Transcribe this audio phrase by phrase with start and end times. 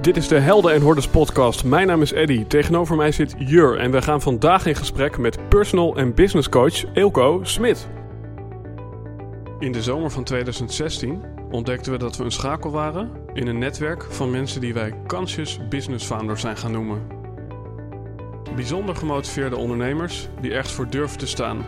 [0.00, 1.64] Dit is de Helden en Hordes podcast.
[1.64, 2.44] Mijn naam is Eddy.
[2.44, 6.84] Tegenover mij zit Jur en we gaan vandaag in gesprek met personal en business coach
[6.94, 7.88] Eelco Smit.
[9.58, 14.06] In de zomer van 2016 ontdekten we dat we een schakel waren in een netwerk
[14.08, 17.06] van mensen die wij conscious business founders zijn gaan noemen.
[18.54, 21.64] Bijzonder gemotiveerde ondernemers die ergens voor durven te staan.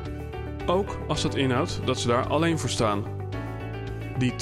[0.66, 3.04] Ook als dat inhoudt dat ze daar alleen voor staan.
[4.18, 4.32] Die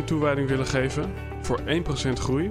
[0.00, 2.50] 200% toewijding willen geven voor 1% groei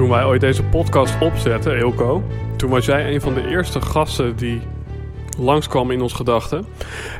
[0.00, 2.22] Toen wij ooit deze podcast opzetten, Eelco,
[2.56, 4.60] toen was jij een van de eerste gasten die
[5.38, 6.66] langskwam in ons gedachten.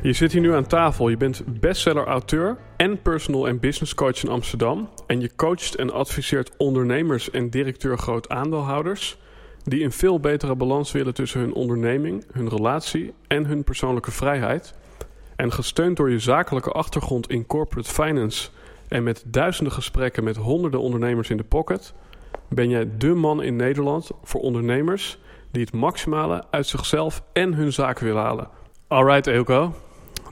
[0.03, 1.09] Je zit hier nu aan tafel.
[1.09, 4.89] Je bent bestseller-auteur en personal en business coach in Amsterdam.
[5.07, 9.19] En je coacht en adviseert ondernemers en directeur groot aandeelhouders
[9.65, 14.75] die een veel betere balans willen tussen hun onderneming, hun relatie en hun persoonlijke vrijheid.
[15.37, 18.49] En gesteund door je zakelijke achtergrond in corporate finance
[18.89, 21.95] en met duizenden gesprekken met honderden ondernemers in de pocket,
[22.51, 25.19] ben jij dé man in Nederland voor ondernemers
[25.51, 28.49] die het maximale uit zichzelf en hun zaak willen halen.
[28.89, 29.75] Alright, Eelco.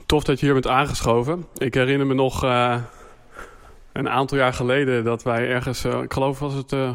[0.06, 1.46] Tof dat je hier bent aangeschoven.
[1.56, 2.76] Ik herinner me nog uh,
[3.92, 6.90] een aantal jaar geleden dat wij ergens, uh, ik geloof was het, uh,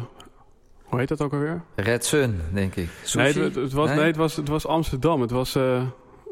[0.82, 1.62] hoe heet dat ook alweer?
[1.74, 2.88] Red Sun, denk ik.
[3.14, 3.96] Nee, het, het, was, nee?
[3.96, 4.06] nee?
[4.06, 5.20] het, was, het was Amsterdam.
[5.20, 5.58] Het was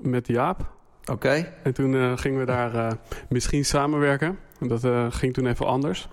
[0.02, 0.60] met Jaap.
[1.00, 1.12] Oké.
[1.12, 1.52] Okay.
[1.62, 2.96] En toen gingen we daar
[3.28, 4.38] misschien samenwerken.
[4.58, 6.08] Dat ging toen even anders.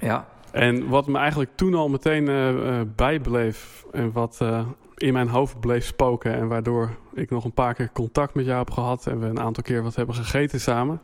[0.00, 0.28] Ja.
[0.52, 5.60] En wat me eigenlijk toen al meteen uh, bijbleef en wat uh, in mijn hoofd
[5.60, 9.20] bleef spoken en waardoor ik nog een paar keer contact met jou heb gehad en
[9.20, 11.02] we een aantal keer wat hebben gegeten samen.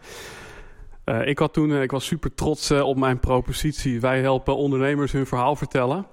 [1.04, 4.00] Uh, ik, had toen, ik was super trots op mijn propositie.
[4.00, 6.06] Wij helpen ondernemers hun verhaal vertellen.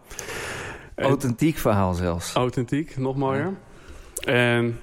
[0.95, 2.33] Authentiek verhaal zelfs.
[2.33, 3.53] Authentiek, nog mooier.
[4.13, 4.31] Ja.
[4.31, 4.79] En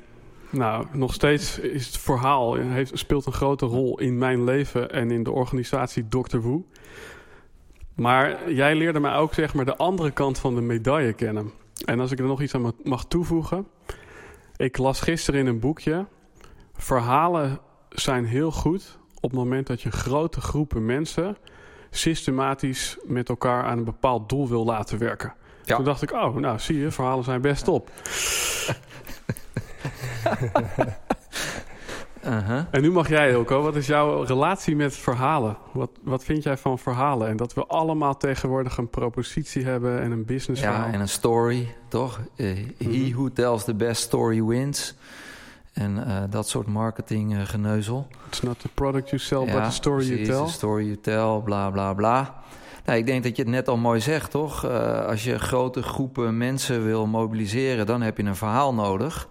[0.50, 5.10] nou, nog steeds is het verhaal heeft, speelt een grote rol in mijn leven en
[5.10, 6.38] in de organisatie Dr.
[6.38, 6.62] Woe.
[8.00, 11.52] Maar jij leerde mij ook zeg maar de andere kant van de medaille kennen.
[11.84, 13.66] En als ik er nog iets aan mag toevoegen.
[14.56, 16.06] Ik las gisteren in een boekje.
[16.74, 21.36] Verhalen zijn heel goed op het moment dat je grote groepen mensen
[21.90, 25.34] systematisch met elkaar aan een bepaald doel wil laten werken.
[25.64, 25.76] Ja.
[25.76, 27.90] Toen dacht ik, oh, nou zie je, verhalen zijn best top.
[32.70, 33.62] En nu mag jij, Hilco.
[33.62, 35.56] Wat is jouw relatie met verhalen?
[35.72, 37.28] Wat, wat vind jij van verhalen?
[37.28, 41.75] En dat we allemaal tegenwoordig een propositie hebben en een business Ja, en een story,
[41.88, 42.20] toch?
[42.36, 43.12] Uh, He mm-hmm.
[43.12, 44.94] who tells the best story wins.
[45.72, 48.06] En uh, dat soort marketing uh, geneuzel.
[48.26, 50.47] It's not the product you sell, ja, but the story precies, you tell.
[50.47, 52.34] the story you tell, bla bla bla.
[52.84, 54.66] Nou, ik denk dat je het net al mooi zegt, toch?
[55.06, 59.28] Als je grote groepen mensen wil mobiliseren, dan heb je een verhaal nodig.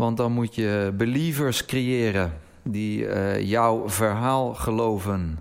[0.00, 5.38] Want dan moet je believers creëren die uh, jouw verhaal geloven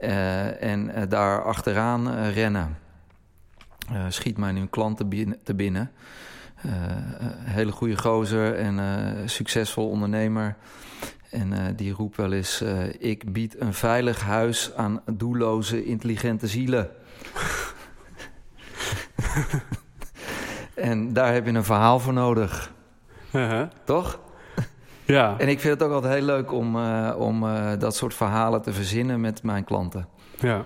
[0.00, 2.78] uh, en uh, daar achteraan rennen.
[4.08, 5.38] schiet mij nu een klant te binnen.
[5.42, 5.90] Te binnen.
[7.40, 8.78] hele goede gozer en
[9.28, 10.56] succesvol ondernemer.
[11.30, 12.64] En die roept wel eens:
[12.98, 16.90] Ik bied een veilig huis aan doelloze, intelligente zielen.
[20.90, 22.76] en daar heb je een verhaal voor nodig.
[23.32, 23.68] Uh-huh.
[23.84, 24.18] Toch?
[25.04, 25.34] Ja.
[25.38, 28.62] En ik vind het ook altijd heel leuk om, uh, om uh, dat soort verhalen
[28.62, 30.08] te verzinnen met mijn klanten.
[30.38, 30.64] Ja.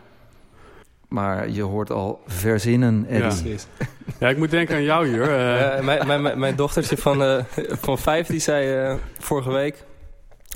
[1.09, 3.51] Maar je hoort al verzinnen, Eddie.
[3.51, 3.59] Ja,
[4.21, 5.23] ja ik moet denken aan jou hier.
[5.23, 5.85] Uh...
[5.85, 7.45] mijn, mijn, mijn dochtertje van,
[7.81, 9.85] van vijf, die zei vorige week...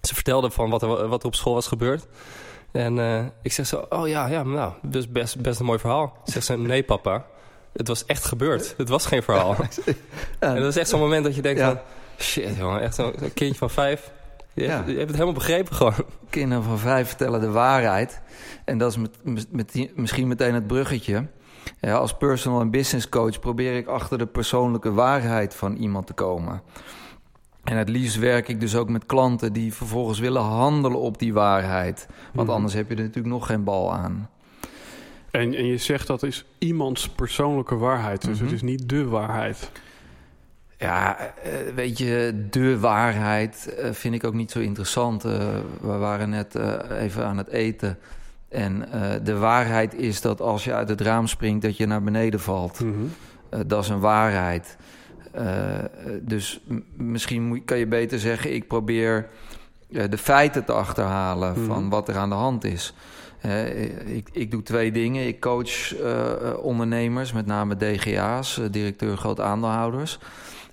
[0.01, 2.07] Ze vertelde van wat er, wat er op school was gebeurd.
[2.73, 2.99] En
[3.43, 6.19] ik zeg zo, oh ja, ja nou, dus best, best een mooi verhaal.
[6.25, 7.25] Zegt ze, nee papa,
[7.77, 8.75] het was echt gebeurd.
[8.77, 9.57] Het was geen verhaal.
[10.39, 11.79] en dat is echt zo'n moment dat je denkt van...
[12.19, 14.13] Shit, jongen, echt zo'n kindje van vijf.
[14.55, 14.71] Je, ja.
[14.71, 16.05] hebt, je hebt het helemaal begrepen gewoon.
[16.31, 18.21] Kinderen van vijf vertellen de waarheid.
[18.65, 21.27] En dat is met, met, misschien meteen het bruggetje.
[21.81, 26.13] Ja, als personal en business coach probeer ik achter de persoonlijke waarheid van iemand te
[26.13, 26.63] komen.
[27.65, 31.33] En het liefst werk ik dus ook met klanten die vervolgens willen handelen op die
[31.33, 32.07] waarheid.
[32.33, 32.57] Want mhm.
[32.57, 34.31] anders heb je er natuurlijk nog geen bal aan.
[35.41, 38.25] En, en je zegt dat is iemands persoonlijke waarheid.
[38.25, 38.55] Dus het mhm.
[38.55, 39.71] is niet de waarheid.
[40.79, 45.25] Ja, eh, weet je, de waarheid eh, vind ik ook niet zo interessant.
[45.25, 45.33] Uh,
[45.81, 46.55] we waren net
[46.91, 47.99] even aan het eten.
[48.49, 48.89] En
[49.23, 52.81] de waarheid is dat als je uit het raam springt, dat je naar beneden valt.
[52.81, 52.93] Mhm.
[53.49, 54.77] Eh, dat is een waarheid.
[55.33, 55.45] Eh,
[56.21, 56.61] dus
[56.97, 59.29] misschien kan je beter zeggen: ik probeer
[59.93, 61.67] eh, de feiten te achterhalen Mhm.
[61.67, 62.95] van wat er aan de hand is.
[64.07, 65.27] Ik, ik doe twee dingen.
[65.27, 66.25] Ik coach eh,
[66.63, 70.19] ondernemers, met name DGA's, eh, directeur groot aandeelhouders.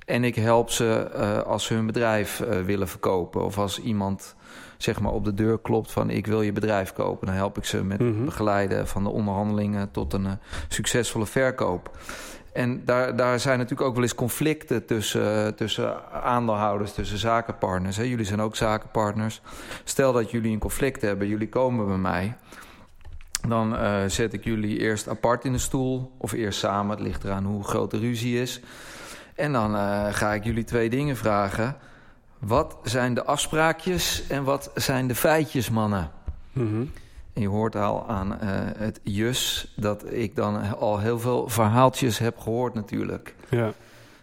[0.06, 3.46] En ik help ze eh, als ze hun bedrijf willen verkopen.
[3.46, 4.36] Of als iemand
[4.78, 7.28] zeg maar op de deur klopt van ik wil je bedrijf kopen.
[7.28, 8.26] Dan help ik ze met Mhm.
[8.26, 10.28] begeleiden van de onderhandelingen tot een
[10.68, 11.98] succesvolle verkoop.
[12.54, 17.98] En daar, daar zijn natuurlijk ook wel eens conflicten tussen, tussen aandeelhouders, tussen zakenpartners.
[17.98, 18.04] Hè.
[18.04, 19.42] Jullie zijn ook zakenpartners.
[19.84, 22.36] Stel dat jullie een conflict hebben, jullie komen bij mij.
[23.48, 26.96] Dan eh, zet ik jullie eerst apart in de stoel of eerst samen.
[26.96, 28.62] Het ligt eraan hoe groot de ruzie is.
[29.36, 31.76] En dan eh, ga ik jullie twee dingen vragen.
[32.40, 36.12] Wat zijn de afspraakjes en wat zijn de feitjes, mannen?
[36.54, 37.03] En
[37.34, 42.38] je hoort al aan eh, het jus dat ik dan al heel veel verhaaltjes heb
[42.40, 43.36] gehoord natuurlijk.
[43.50, 43.74] Ja,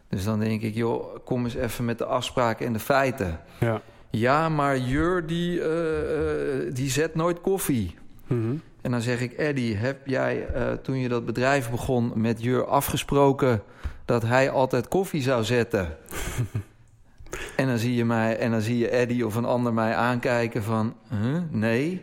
[0.09, 3.41] Dus dan denk ik, joh, kom eens even met de afspraken en de feiten.
[3.61, 3.81] ja.
[4.12, 7.95] Ja, maar Jur die, eh, eh, die zet nooit koffie.
[8.27, 8.55] Mhm.
[8.81, 10.47] En dan zeg ik, Eddie, heb jij
[10.83, 13.63] toen je dat bedrijf begon met Jur afgesproken
[14.05, 15.89] dat hij altijd koffie zou zetten?
[17.56, 20.63] en dan zie je mij en dan zie je Eddie of een ander mij aankijken
[20.63, 21.37] van, huh?
[21.51, 22.03] nee.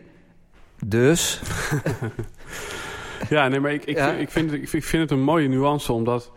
[0.86, 1.40] Dus,
[3.28, 4.10] Ja, nee, maar ik, ik, Ja?
[4.12, 6.32] ik, vind, het- ik vind- het een mooie nuance, omdat...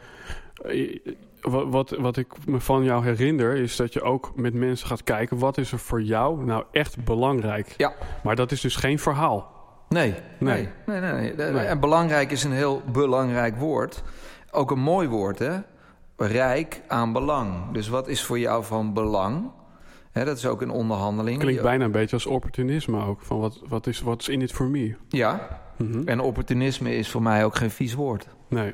[0.66, 1.00] eh,
[1.42, 5.04] Wat, wat, wat ik me van jou herinner, is dat je ook met mensen gaat
[5.04, 5.38] kijken...
[5.40, 7.74] wat is er voor jou nou echt belangrijk?
[7.78, 7.94] Ja.
[8.24, 9.52] Maar dat is dus geen verhaal.
[9.90, 10.70] nee, Nee.
[10.86, 11.34] nee, nee, nee.
[11.36, 11.52] nee.
[11.52, 11.66] Nee.
[11.66, 14.04] En belangrijk is een heel belangrijk woord.
[14.52, 15.58] Ook een mooi woord, hè?
[16.18, 17.72] Rijk aan belang.
[17.72, 19.52] Dus wat is voor jou van belang?
[20.14, 21.40] Dat is ook een onderhandeling.
[21.40, 23.22] Klinkt bijna een beetje als opportunisme ook.
[23.22, 24.96] Van wat, wat, is, wat is in it for me?
[25.10, 26.02] Ja, Mhm.
[26.08, 28.28] en opportunisme is voor mij ook geen vies woord.
[28.48, 28.74] Nee.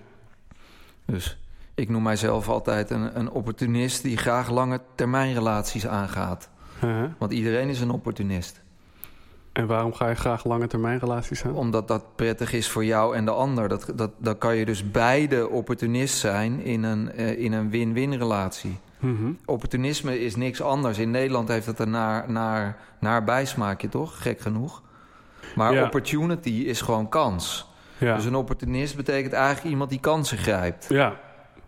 [1.06, 1.38] Dus
[1.76, 6.50] ik noem mijzelf altijd een, een opportunist die graag lange termijn relaties aangaat.
[7.18, 8.62] Want iedereen is een opportunist.
[9.54, 11.54] En waarom ga je graag lange termijn relaties aan?
[11.56, 13.68] Omdat dat prettig is voor jou en de ander.
[13.70, 17.70] Dat, dat, dan kan je dus beide opportunist zijn in een, eh, in een
[19.00, 19.32] Mhm.
[19.46, 20.98] Opportunisme is niks anders.
[20.98, 24.22] In Nederland heeft het een naar, naar, naar bijsmaakje, toch?
[24.22, 24.82] Gek genoeg.
[25.56, 25.84] Maar Ja.
[25.84, 27.68] opportunity is gewoon kans.
[27.98, 28.16] Ja.
[28.16, 30.86] Dus een opportunist betekent eigenlijk iemand die kansen grijpt.
[30.90, 31.16] ja.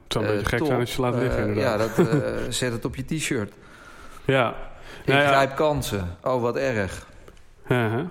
[0.04, 0.68] Het zou een Eh, beetje gek top.
[0.68, 1.56] zijn als je laat liggen, Eh.
[1.56, 3.54] Ja, dat, eh, zet het op je t-shirt.
[4.26, 4.50] Ja.
[5.02, 5.28] Ik Nou ja.
[5.28, 6.18] grijp kansen.
[6.24, 7.08] Oh, wat erg.
[7.68, 8.06] Uh-huh.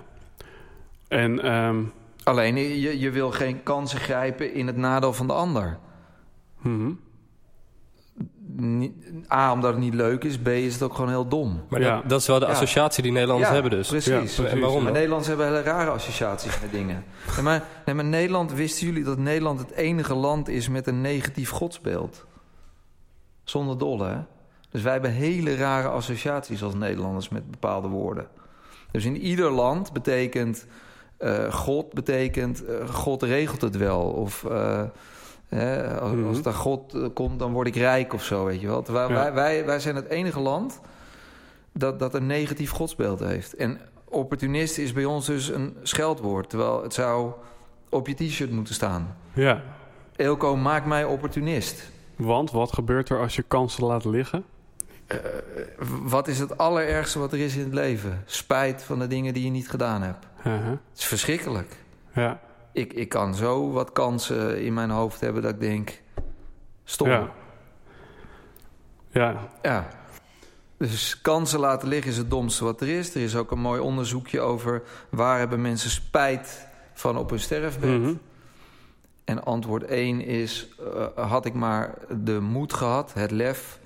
[1.07, 1.77] En ehm,
[2.23, 5.77] Alleen, je, je wil geen kansen grijpen in het nadeel van de ander.
[6.61, 6.85] mhm.
[6.85, 6.97] Niet-
[9.31, 10.37] A, omdat het niet leuk is.
[10.37, 11.61] B, is het ook gewoon heel dom.
[11.69, 11.95] Maar Ja.
[11.95, 12.51] dat, dat is wel de Ja.
[12.51, 13.87] associatie die Nederlanders Ja, hebben dus.
[13.87, 14.11] Precies.
[14.13, 14.43] Ja, precies.
[14.43, 14.91] En waarom Maar?
[14.91, 17.03] Nederlanders hebben hele rare associaties met dingen.
[17.35, 21.01] Nee, maar, nee, maar Nederland, wisten jullie dat Nederland het enige land is met een
[21.01, 22.25] negatief godsbeeld?
[23.43, 24.17] Zonder dolle, hè?
[24.69, 28.27] Dus wij hebben hele rare associaties als Nederlanders met bepaalde woorden.
[28.91, 30.65] Dus in ieder land betekent
[31.17, 34.01] eh, God, betekent eh, God regelt het wel.
[34.01, 34.81] Of eh,
[35.49, 38.67] hè, als, als daar God eh, komt, dan word ik rijk of zo, weet je
[38.67, 38.81] wel.
[38.81, 39.13] Terwijl Ja.
[39.15, 40.79] wij, wij, wij zijn het enige land
[41.71, 43.55] dat, dat een negatief godsbeeld heeft.
[43.55, 46.49] En opportunist is bij ons dus een scheldwoord.
[46.49, 47.31] Terwijl het zou
[47.89, 49.15] op je t-shirt moeten staan.
[49.33, 49.61] ja.
[50.15, 51.91] Elko, maak mij opportunist.
[52.15, 54.43] Want wat gebeurt er als je kansen laat liggen?
[55.07, 55.17] Eh,
[56.01, 58.21] wat is het allerergste wat er is in het leven?
[58.25, 60.25] Spijt van de dingen die je niet gedaan hebt.
[60.41, 61.75] Het is verschrikkelijk.
[62.13, 62.39] Ja.
[62.79, 66.01] Ik, ik kan zo wat kansen in mijn hoofd hebben dat ik denk...
[66.83, 67.09] Stom.
[67.09, 67.31] Ja.
[69.11, 69.49] Ja.
[69.61, 69.87] Ja.
[70.77, 73.15] Dus kansen laten liggen is het domste wat er is.
[73.15, 74.83] Er is ook een mooi onderzoekje over...
[75.09, 77.99] waar hebben mensen spijt van op hun sterfbed.
[77.99, 78.13] Mhm.
[79.23, 80.67] En antwoord 1 is...
[80.79, 81.93] eh, had ik maar
[82.23, 83.79] de moed gehad, het lef...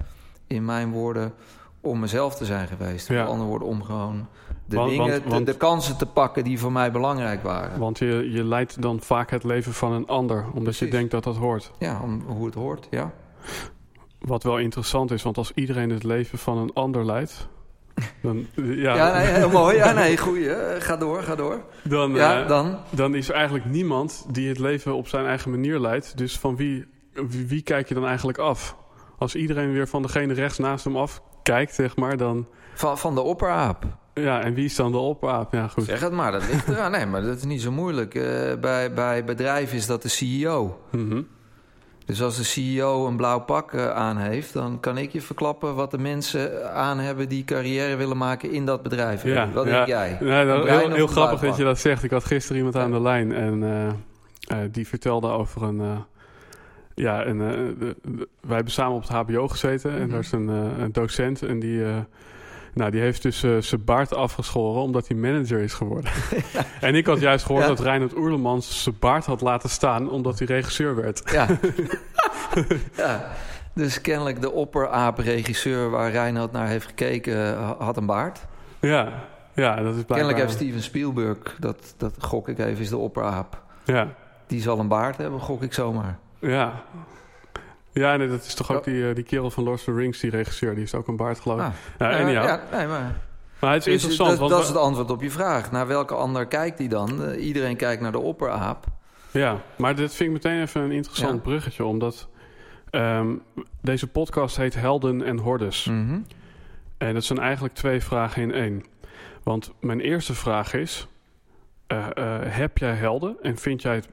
[0.48, 1.34] in mijn woorden,
[1.82, 3.08] om mezelf te zijn geweest.
[3.08, 3.22] Ja.
[3.22, 4.28] Met andere woorden, om gewoon
[4.66, 6.44] de Want- dingen, want- de- want- de, kansen te pakken...
[6.44, 7.80] die voor mij belangrijk waren.
[7.80, 11.24] Want je, je leidt dan vaak het leven van een ander, omdat je denkt dat
[11.24, 11.72] dat hoort.
[11.80, 13.12] Ja, om, hoe het hoort, ja.
[14.20, 17.48] Wat wel interessant is, want als iedereen het leven van een ander leidt,
[18.22, 18.38] dan,
[18.86, 19.76] ja, Ja, nee, heel mooi.
[19.76, 20.50] Ja, nee, goeie.
[20.80, 21.64] Ga door, ga door.
[21.84, 22.78] dan, Ja, eh, dan...
[22.90, 26.18] dan is er eigenlijk niemand die het leven op zijn eigen manier leidt.
[26.18, 28.76] Dus van wie, wie, wie kijk je dan eigenlijk af?
[29.18, 32.48] Als iedereen weer van degene rechts naast hem af kijkt, zeg maar, dan...
[32.74, 33.86] Van, van de opperaap.
[34.14, 35.54] Ja, en wie is dan de opaap?
[35.54, 35.84] Ja, goed.
[35.86, 36.92] Zeg het maar, dat ligt eraan.
[36.92, 38.16] Nee, maar dat is niet zo moeilijk.
[38.16, 38.24] Eh,
[38.62, 40.80] bij, bij bedrijven is dat de CEO.
[40.92, 41.22] Mhm.
[42.06, 44.54] Dus als de CEO een blauw pak eh, aan heeft...
[44.54, 47.30] dan kan ik je verklappen wat de mensen aan hebben...
[47.30, 49.24] die carrière willen maken in dat bedrijf.
[49.24, 49.72] Ja, wat ja.
[49.72, 50.10] denk jij?
[50.46, 52.04] Dat, bruin heel heel grappig dat je dat zegt.
[52.04, 53.64] Ik had gisteren iemand aan de lijn en
[54.48, 55.82] eh, die vertelde over een,
[56.96, 59.92] Ja, en de- de- wij hebben samen op het HBO gezeten.
[59.92, 60.10] En Mhm.
[60.10, 61.82] daar is een, een docent en die,
[62.74, 66.12] nou, die heeft dus eh, zijn baard afgeschoren omdat hij manager is geworden.
[66.82, 67.70] En ik had juist gehoord Ja.
[67.70, 71.22] dat Reinhard Oerlemans zijn baard had laten staan omdat hij regisseur werd.
[71.32, 71.48] Ja.
[72.98, 73.28] ja.
[73.74, 77.58] Dus kennelijk de opperaap-regisseur waar Reinhard naar heeft gekeken...
[77.58, 78.40] ha- had een baard.
[78.80, 80.06] Ja, ja dat is blijkbaar...
[80.18, 83.62] Kennelijk heeft Steven Spielberg, dat, dat gok ik even, is de opperaap.
[83.86, 84.08] Ja,
[84.48, 86.18] Die zal een baard hebben, gok ik zomaar.
[86.40, 86.82] ja.
[87.94, 90.20] Ja, nee, dat is toch ook die, eh, die kerel van Lord of the Rings,
[90.20, 90.76] die regisseur.
[90.76, 91.66] Die is ook een baard, geloof ik.
[91.66, 91.72] Ah.
[92.12, 92.44] Ja, anyhow.
[92.44, 93.16] ja, nee, maar...
[93.60, 94.52] Maar het is Dus interessant, dat, want...
[94.52, 95.72] dat is het antwoord op je vraag.
[95.72, 97.24] Naar welke ander kijkt hij dan?
[97.26, 98.86] Eh, iedereen kijkt naar de opperaap.
[99.32, 101.40] Ja, maar dit vind ik meteen even een interessant Ja.
[101.42, 102.28] bruggetje, omdat
[102.90, 103.36] ehm,
[103.82, 105.86] deze podcast heet Helden en Hordes.
[105.86, 106.20] Mhm.
[106.98, 108.84] En dat zijn eigenlijk twee vragen in één.
[109.44, 111.08] Want mijn eerste vraag is:
[111.88, 112.08] eh,
[112.42, 114.08] heb jij helden en vind jij het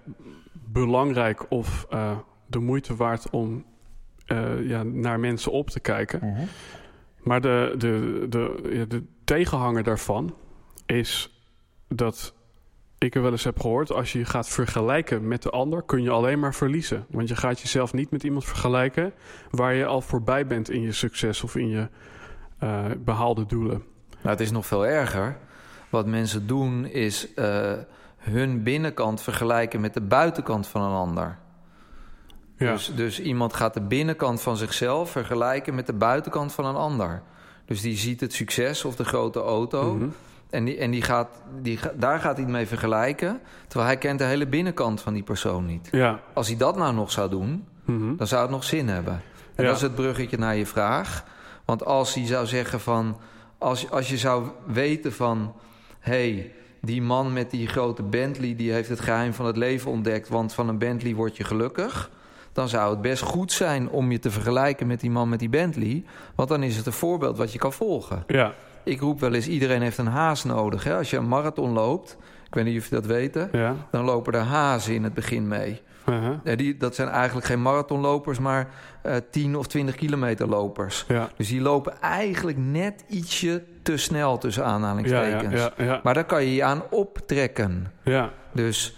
[0.53, 1.87] belangrijk of
[2.51, 3.65] de moeite waard om
[4.27, 6.49] eh, ja, naar mensen op te kijken?
[7.23, 10.35] Maar de, de, de, ja, de tegenhanger daarvan
[10.87, 11.41] is
[11.89, 12.35] dat
[12.99, 13.93] ik er wel eens heb gehoord...
[13.93, 17.07] als je je gaat vergelijken met de ander, kun je alleen maar verliezen.
[17.11, 19.13] Want je gaat jezelf niet met iemand vergelijken...
[19.51, 21.89] waar je al voorbij bent in je succes of in je
[22.59, 23.83] eh, behaalde doelen.
[24.11, 25.39] Nou, het is nog veel erger.
[25.91, 27.73] Wat mensen doen is eh,
[28.17, 31.39] hun binnenkant vergelijken met de buitenkant van een ander.
[32.61, 36.75] Ja, Dus, dus iemand gaat de binnenkant van zichzelf vergelijken met de buitenkant van een
[36.75, 37.23] ander.
[37.65, 39.95] Dus die ziet het succes of de grote auto.
[39.95, 40.09] Mhm.
[40.51, 41.29] En, die, en die gaat,
[41.63, 43.41] die, daar gaat hij het mee vergelijken.
[43.67, 45.89] Terwijl hij kent de hele binnenkant van die persoon niet.
[45.91, 46.21] ja.
[46.33, 48.17] Als hij dat nou nog zou doen, mhm.
[48.17, 49.23] dan zou het nog zin hebben.
[49.55, 49.69] En Ja.
[49.69, 51.25] dat is het bruggetje naar je vraag.
[51.65, 53.17] Want als hij zou zeggen van...
[53.59, 55.55] Als, als je zou weten van...
[55.99, 58.57] hey, die man met die grote Bentley...
[58.57, 60.29] die heeft het geheim van het leven ontdekt...
[60.29, 62.11] want van een Bentley word je gelukkig...
[62.53, 65.49] dan zou het best goed zijn om je te vergelijken met die man met die
[65.49, 66.05] Bentley.
[66.35, 68.25] Want dan is het een voorbeeld wat je kan volgen.
[68.27, 68.55] ja,
[68.85, 70.85] Ik roep wel eens, iedereen heeft een haas nodig.
[70.85, 70.97] Hè?
[70.97, 72.17] Als je een marathon loopt,
[72.47, 73.49] ik weet niet of je dat weten...
[73.53, 73.75] ja.
[73.91, 75.81] dan lopen er hazen in het begin mee.
[76.09, 76.57] uh-huh.
[76.57, 78.69] Die, dat zijn eigenlijk geen marathonlopers, maar
[79.03, 81.05] eh 10 of 20 kilometer lopers.
[81.09, 81.29] ja.
[81.37, 85.69] Dus die lopen eigenlijk net ietsje te snel tussen aanhalingstekens.
[85.77, 87.93] ja, Maar daar kan je je aan optrekken.
[88.05, 88.95] ja, Dus,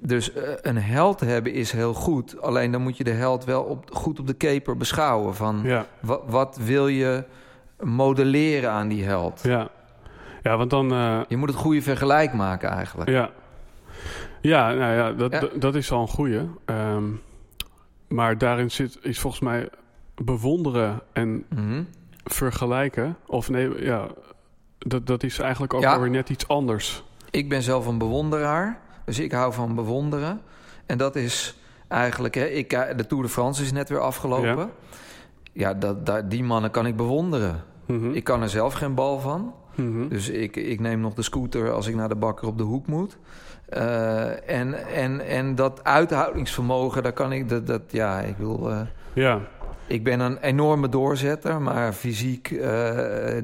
[0.00, 2.40] dus eh, een held hebben is heel goed.
[2.40, 5.34] Alleen dan moet je de held wel op, goed op de keper beschouwen.
[5.34, 5.86] Van ja,
[6.26, 7.24] wat wil je
[7.80, 9.40] modelleren aan die held?
[9.42, 9.68] ja.
[10.42, 10.92] Ja, want dan...
[10.92, 13.10] eh, Je moet het goede vergelijk maken eigenlijk.
[13.10, 13.30] Ja,
[14.40, 15.48] ja, nou ja, dat, Ja.
[15.58, 16.40] dat- is al een goeie.
[16.64, 17.04] Ehm,
[18.08, 19.68] maar daarin zit, is volgens mij
[20.14, 21.82] bewonderen en Mhm.
[22.24, 23.16] vergelijken.
[23.26, 24.06] Of nee, ja,
[24.78, 25.92] dat, dat is eigenlijk ook Ja.
[25.94, 27.04] alweer net iets anders.
[27.30, 30.40] Ik ben zelf een bewonderaar, dus ik hou van bewonderen.
[30.86, 34.70] En dat is eigenlijk, hè, ik, eh, de Tour de France is net weer afgelopen.
[35.52, 37.62] Ja, dat, dat, die mannen kan ik bewonderen.
[37.86, 39.54] Mhm, Ik kan er zelf geen bal van.
[39.74, 40.08] mhm.
[40.08, 42.86] Dus ik, ik neem nog de scooter als ik naar de bakker op de hoek
[42.86, 43.18] moet.
[43.68, 48.70] Eh, en, en, en dat uithoudingsvermogen, daar kan ik, dat, dat ja, ik wil.
[48.70, 48.80] eh,
[49.12, 49.40] Ja,
[49.86, 52.46] ik ben een enorme doorzetter, maar fysiek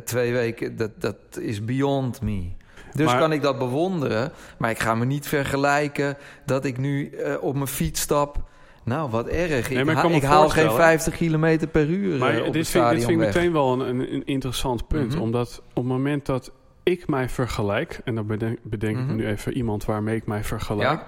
[0.05, 2.49] twee weken, dat, dat is beyond me.
[2.97, 7.09] Dus Maar- kan ik dat bewonderen, maar ik ga me niet vergelijken dat ik nu
[7.11, 8.37] eh, op mijn fiets stap.
[8.85, 9.71] Nou, wat erg.
[9.71, 12.55] Nee, ik ik ha- haal geen voorstellen- 50 kilometer per uur maar eh, op dit
[12.62, 15.12] het vind, dit vind ik meteen wel een, een, een interessant punt.
[15.12, 15.23] Mhm.
[15.23, 18.00] Omdat op het moment dat ik mij vergelijk...
[18.05, 19.17] en dan bedenk, bedenk ik Mhm.
[19.17, 20.88] nu even iemand waarmee ik mij vergelijk...
[20.91, 21.07] Ja,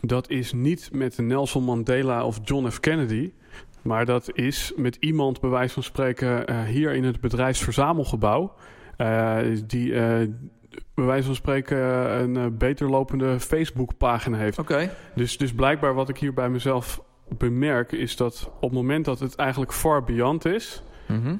[0.00, 2.80] Dat is niet met Nelson Mandela of John F.
[2.80, 3.32] Kennedy.
[3.82, 8.52] Maar dat is met iemand, bij wijze van spreken, eh, hier in het bedrijfsverzamelgebouw.
[9.66, 9.94] die
[10.94, 14.58] bij wijze van spreken eh, een eh, beter lopende Facebook-pagina heeft.
[14.58, 14.90] oké.
[15.14, 19.20] Dus, dus blijkbaar wat ik hier bij mezelf bemerk, is dat op het moment dat
[19.20, 20.82] het eigenlijk far beyond is.
[21.08, 21.36] Mhm.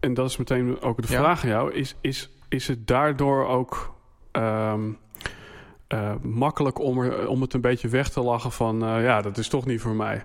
[0.00, 1.18] En dat is meteen ook de Ja.
[1.18, 1.72] vraag aan jou.
[1.72, 3.94] Is, is, is het daardoor ook
[4.32, 4.90] ehm,
[5.86, 8.78] eh, makkelijk om, er, om het een beetje weg te lachen van...
[8.78, 10.24] ja, dat is toch niet voor mij.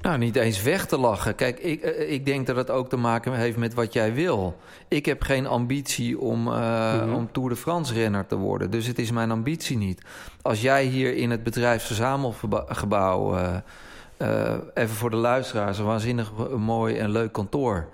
[0.00, 1.34] Nou, niet eens weg te lachen.
[1.34, 4.56] Kijk, ik, eh, ik denk dat het ook te maken heeft met wat jij wil.
[4.88, 7.12] Ik heb geen ambitie om, eh, Mhm.
[7.14, 8.70] om Tour de France renner te worden.
[8.70, 10.02] Dus het is mijn ambitie niet.
[10.42, 13.34] Als jij hier in het bedrijfsverzamelgebouw...
[13.36, 13.56] eh,
[14.16, 17.86] eh, even voor de luisteraars, een waanzinnig mooi en leuk kantoor...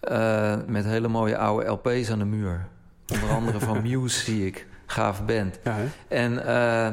[0.00, 2.66] eh, met hele mooie oude LP's aan de muur.
[3.12, 4.66] Onder andere van Muse zie ik.
[4.86, 5.58] Gaaf band.
[5.64, 5.76] Ja?
[6.08, 6.88] En eh,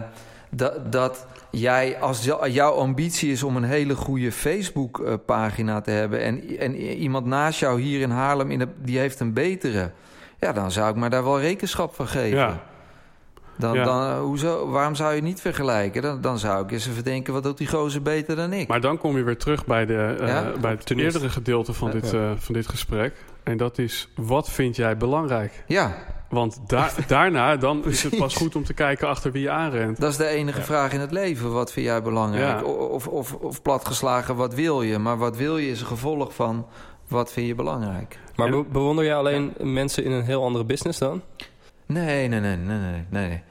[0.50, 1.26] dat, dat
[1.60, 6.20] jij, als jou- jouw ambitie is om een hele goede Facebook-pagina te hebben.
[6.22, 9.92] En, en iemand naast jou hier in Haarlem, in de, die heeft een betere.
[10.40, 12.38] Ja, dan zou ik me daar wel rekenschap van geven.
[12.38, 12.64] Ja.
[13.58, 13.84] Dan, Ja.
[13.84, 16.02] dan, eh, hoezo, waarom zou je niet vergelijken?
[16.02, 18.68] Dan, dan zou ik eens even denken, wat doet die gozer beter dan ik?
[18.68, 20.52] Maar dan kom je weer terug bij, de, eh, Ja?
[20.62, 21.14] bij het Optimist.
[21.16, 21.94] eerdere gedeelte van, Ja.
[21.94, 23.14] dit, eh, van dit gesprek.
[23.44, 25.64] En dat is, wat vind jij belangrijk?
[25.68, 25.96] Ja,
[26.36, 30.00] Want da daarna dan is het pas goed om te kijken achter wie je aanrent.
[30.00, 30.66] dat is de enige Ja.
[30.66, 31.52] vraag in het leven.
[31.52, 32.60] Wat vind jij belangrijk?
[32.60, 32.64] Ja.
[32.66, 34.98] Of, of, of platgeslagen, wat wil je?
[35.00, 36.66] Maar wat wil je is een gevolg van,
[37.08, 38.20] wat vind je belangrijk?
[38.36, 41.22] Maar be- bewonder jij alleen mensen in een heel andere business dan?
[41.86, 43.04] Nee, nee, nee, nee, nee.
[43.10, 43.42] nee.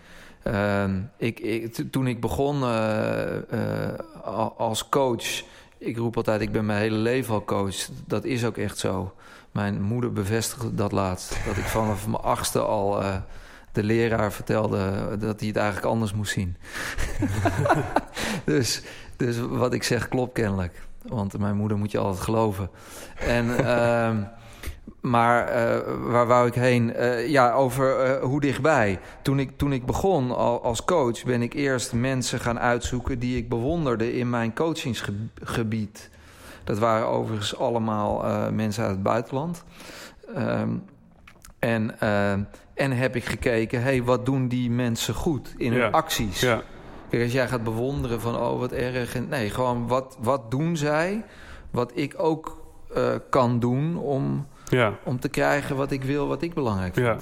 [0.43, 5.43] Ehm, ik, ik, to- toen ik begon eh, eh, al- als coach,
[5.79, 7.77] ik roep altijd, ik ben mijn hele leven al coach.
[8.07, 9.13] Dat is ook echt zo.
[9.55, 11.37] Mijn moeder bevestigde dat laatst.
[11.47, 13.17] Dat ik vanaf mijn achtste al eh,
[13.73, 16.57] de leraar vertelde dat hij het eigenlijk anders moest zien.
[18.45, 18.83] dus,
[19.17, 20.83] dus wat ik zeg klopt kennelijk.
[21.03, 22.71] Want mijn moeder moet je altijd geloven.
[23.19, 23.67] En...
[23.67, 24.23] ehm,
[25.05, 26.95] maar eh, waar wou ik heen?
[26.95, 28.99] Eh, ja, over eh, hoe dichtbij.
[29.23, 33.37] Toen ik, toen ik begon al, als coach, ben ik eerst mensen gaan uitzoeken die
[33.37, 36.11] ik bewonderde in mijn coachingsgebied.
[36.65, 39.65] Dat waren overigens allemaal eh, mensen uit het buitenland.
[40.35, 40.77] Ehm,
[41.59, 42.33] en, eh,
[42.75, 45.89] en heb ik gekeken, hey, wat doen die mensen goed in hun Ja.
[45.89, 46.41] acties?
[46.41, 46.63] Ja,
[47.09, 49.15] Kijk, als jij gaat bewonderen van, oh, wat erg.
[49.15, 51.25] En, nee, gewoon, wat, wat doen zij?
[51.71, 52.63] Wat ik ook
[52.95, 54.99] eh, kan doen om ja.
[55.05, 57.07] om te krijgen wat ik wil, wat ik belangrijk vind.
[57.07, 57.17] Ja.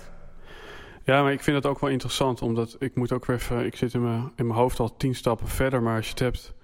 [1.05, 3.67] Ja, maar ik vind het ook wel interessant, omdat ik moet ook weer even...
[3.67, 6.21] Ik zit in mijn, in mijn hoofd al tien stappen verder, maar als je het
[6.21, 6.55] hebt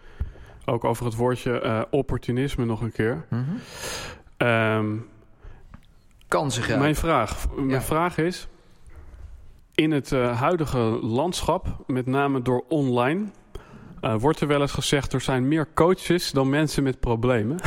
[0.68, 3.24] ook over het woordje eh, opportunisme nog een keer.
[4.36, 4.96] Ehm,
[6.28, 6.82] Kansen grijpen.
[6.84, 7.80] Mijn vraag, mijn Ja.
[7.82, 8.48] vraag is...
[9.74, 13.24] In het eh, huidige landschap, met name door online...
[14.00, 15.12] eh, wordt er wel eens gezegd...
[15.12, 17.58] er zijn meer coaches dan mensen met problemen.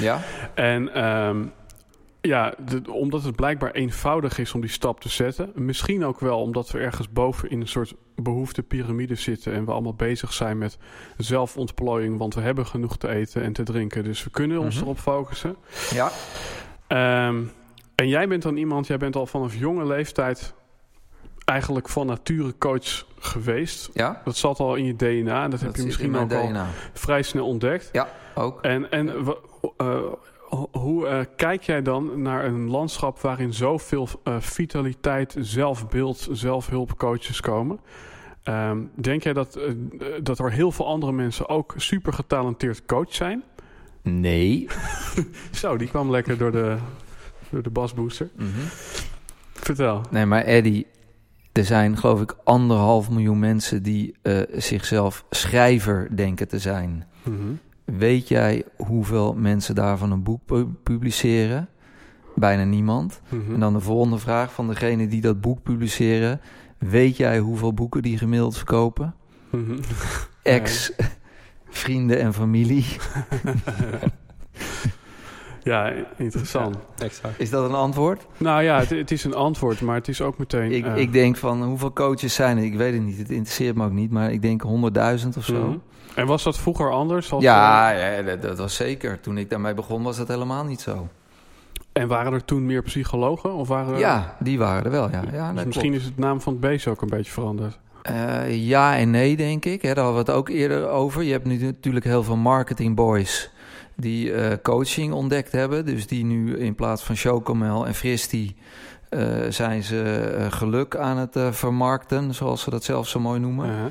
[0.00, 0.20] Ja?
[0.54, 1.44] En ehm,
[2.22, 5.50] ja, de- omdat het blijkbaar eenvoudig is om die stap te zetten.
[5.54, 9.52] Misschien ook wel omdat we ergens boven in een soort behoeftepiramide zitten.
[9.52, 10.78] En we allemaal bezig zijn met
[11.16, 12.18] zelfontplooiing.
[12.18, 14.04] Want we hebben genoeg te eten en te drinken.
[14.04, 14.84] Dus we kunnen ons Mhm.
[14.84, 15.56] erop focussen.
[15.90, 16.10] Ja.
[16.86, 17.42] Ehm,
[17.94, 20.54] en jij bent dan iemand, jij bent al vanaf jonge leeftijd
[21.44, 23.90] eigenlijk van nature coach geweest.
[23.94, 24.20] Ja?
[24.24, 26.66] Dat zat al in je DNA en dat, heb je misschien ook mijn al DNA.
[26.92, 27.88] vrij snel ontdekt.
[27.92, 28.62] Ja, ook.
[28.62, 29.08] En, en
[29.76, 29.96] eh,
[30.70, 37.80] hoe eh, kijk jij dan naar een landschap waarin zoveel eh, vitaliteit, zelfbeeld, zelfhulpcoaches komen?
[38.42, 39.72] Ehm, denk jij dat, eh,
[40.22, 43.42] dat er heel veel andere mensen ook super getalenteerd coach zijn?
[44.02, 44.66] Nee.
[45.50, 46.76] Zo, die kwam lekker door de,
[47.50, 48.30] door de basbooster.
[48.36, 48.48] Mhm.
[49.52, 50.00] Vertel.
[50.10, 50.86] Nee, maar Eddie,
[51.52, 54.14] er zijn geloof ik anderhalf miljoen mensen die
[54.52, 57.06] zichzelf schrijver denken te zijn.
[57.22, 57.52] Mhm.
[57.98, 61.68] Weet jij hoeveel mensen daarvan een boek pu- publiceren?
[62.34, 63.20] Bijna niemand.
[63.28, 63.54] Mhm.
[63.54, 66.40] En dan de volgende vraag van degene die dat boek publiceren.
[66.78, 69.14] Weet jij hoeveel boeken die gemiddeld verkopen?
[69.50, 69.78] Mhm.
[70.42, 70.92] Ex,
[71.70, 72.84] vrienden en familie.
[75.62, 76.76] ja, interessant.
[76.98, 77.40] Exact.
[77.40, 78.26] Is dat een antwoord?
[78.36, 80.72] Nou ja, het, het is een antwoord, maar het is ook meteen...
[80.72, 82.64] Ik, eh, ik denk van hoeveel coaches zijn er?
[82.64, 83.18] Ik weet het niet.
[83.18, 84.10] Het interesseert me ook niet.
[84.10, 84.70] Maar ik denk 100.000
[85.36, 85.66] of zo.
[85.68, 85.76] mhm.
[86.14, 87.30] En was dat vroeger anders?
[87.38, 89.20] Ja, ja dat, dat was zeker.
[89.20, 91.08] Toen ik daarmee begon was dat helemaal niet zo.
[91.92, 93.52] En waren er toen meer psychologen?
[93.54, 95.10] Of waren er- Ja, die waren er wel.
[95.10, 96.04] Ja, ja Dus misschien klopt.
[96.04, 97.78] is het naam van het beest ook een beetje veranderd.
[98.02, 99.82] Eh, ja en nee, denk ik.
[99.82, 101.22] Hè, daar hadden we het ook eerder over.
[101.22, 103.50] Je hebt nu natuurlijk heel veel marketing boys
[103.96, 105.86] die eh, coaching ontdekt hebben.
[105.86, 108.56] Dus die nu in plaats van Chocomel en Fristi...
[109.08, 113.68] eh, zijn ze geluk aan het vermarkten, zoals ze dat zelf zo mooi noemen.
[113.68, 113.84] Uh-huh.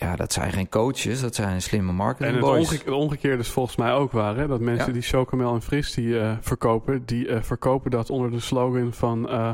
[0.00, 2.58] Ja, dat zijn geen coaches, dat zijn slimme En marketing het, boys.
[2.68, 4.36] omge- het omgekeerde is volgens mij ook waar.
[4.36, 4.46] Hè?
[4.46, 4.92] Dat mensen Ja.
[4.92, 7.02] die Chocomel en Fris die, eh, verkopen...
[7.06, 9.28] die eh, verkopen dat onder de slogan van...
[9.28, 9.50] eh,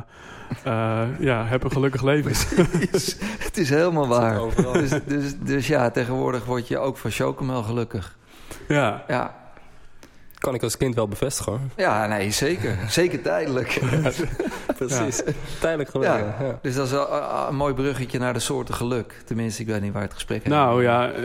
[0.65, 2.31] eh, ja, heb een gelukkig leven.
[3.45, 4.41] Het is helemaal waar.
[4.73, 8.17] Dus, dus, dus ja, tegenwoordig word je ook van Chocomel gelukkig.
[8.69, 9.05] ja.
[9.09, 9.43] Ja,
[10.45, 11.61] Kan ik als kind wel bevestigen hoor.
[11.77, 12.77] ja nee, zeker.
[12.89, 13.81] Zeker tijdelijk.
[14.77, 15.23] Precies.
[15.61, 15.91] Tijdelijk.
[15.93, 16.17] Ja.
[16.17, 16.59] Ja.
[16.63, 19.23] Dus dat is wel, uh, een mooi bruggetje naar de soorten geluk.
[19.25, 21.23] Tenminste, ik weet niet waar het gesprek heen Nou ja, eh,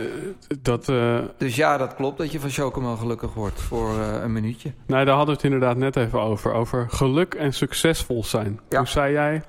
[0.62, 0.88] dat...
[0.88, 4.72] eh, Dus ja, dat klopt dat je van Chocomel gelukkig wordt voor eh, een minuutje.
[4.86, 6.52] nou, daar hadden we het inderdaad net even over.
[6.52, 8.60] Over geluk en succesvol zijn.
[8.68, 8.76] Ja.
[8.78, 9.42] Toen zei jij...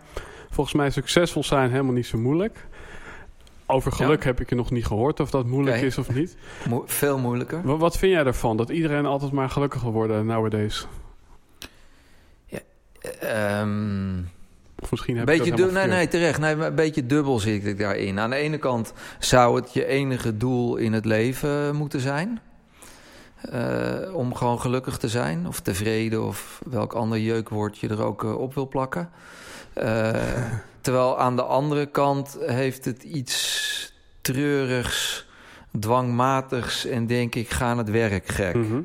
[0.53, 2.67] Volgens mij succesvol zijn helemaal niet zo moeilijk.
[3.71, 4.25] Over geluk Ja.
[4.27, 6.35] heb ik je nog niet gehoord of dat moeilijk is of niet.
[6.69, 7.61] Mo- veel moeilijker.
[7.63, 8.57] Wa- Wat vind jij ervan?
[8.57, 10.87] Dat iedereen altijd maar gelukkig wil worden nowadays?
[13.19, 14.19] Ehm
[14.81, 16.39] Of misschien heb beetje dat du- helemaal nee, nee, terecht.
[16.39, 18.19] Nee, maar een beetje dubbel zit ik daarin.
[18.19, 22.39] Aan de ene kant zou het je enige doel in het leven moeten zijn.
[23.41, 25.47] Eh, om gewoon gelukkig te zijn.
[25.47, 26.23] Of tevreden.
[26.27, 29.09] Of welk ander jeukwoord je er ook eh, op wil plakken.
[29.73, 30.11] Eh,
[30.81, 35.27] Terwijl aan de andere kant heeft het iets treurigs,
[35.79, 38.55] dwangmatigs en denk ik, ga aan het werk gek.
[38.55, 38.81] Mhm.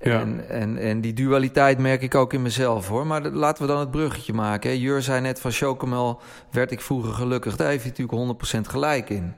[0.00, 0.20] Ja.
[0.20, 3.06] En, en, en die dualiteit merk ik ook in mezelf hoor.
[3.06, 4.70] Maar laten we dan het bruggetje maken.
[4.70, 4.76] Hè.
[4.76, 6.20] Jur zei net van Chocomel
[6.50, 7.56] werd ik vroeger gelukkig.
[7.56, 9.34] Daar heeft hij natuurlijk 100% gelijk in.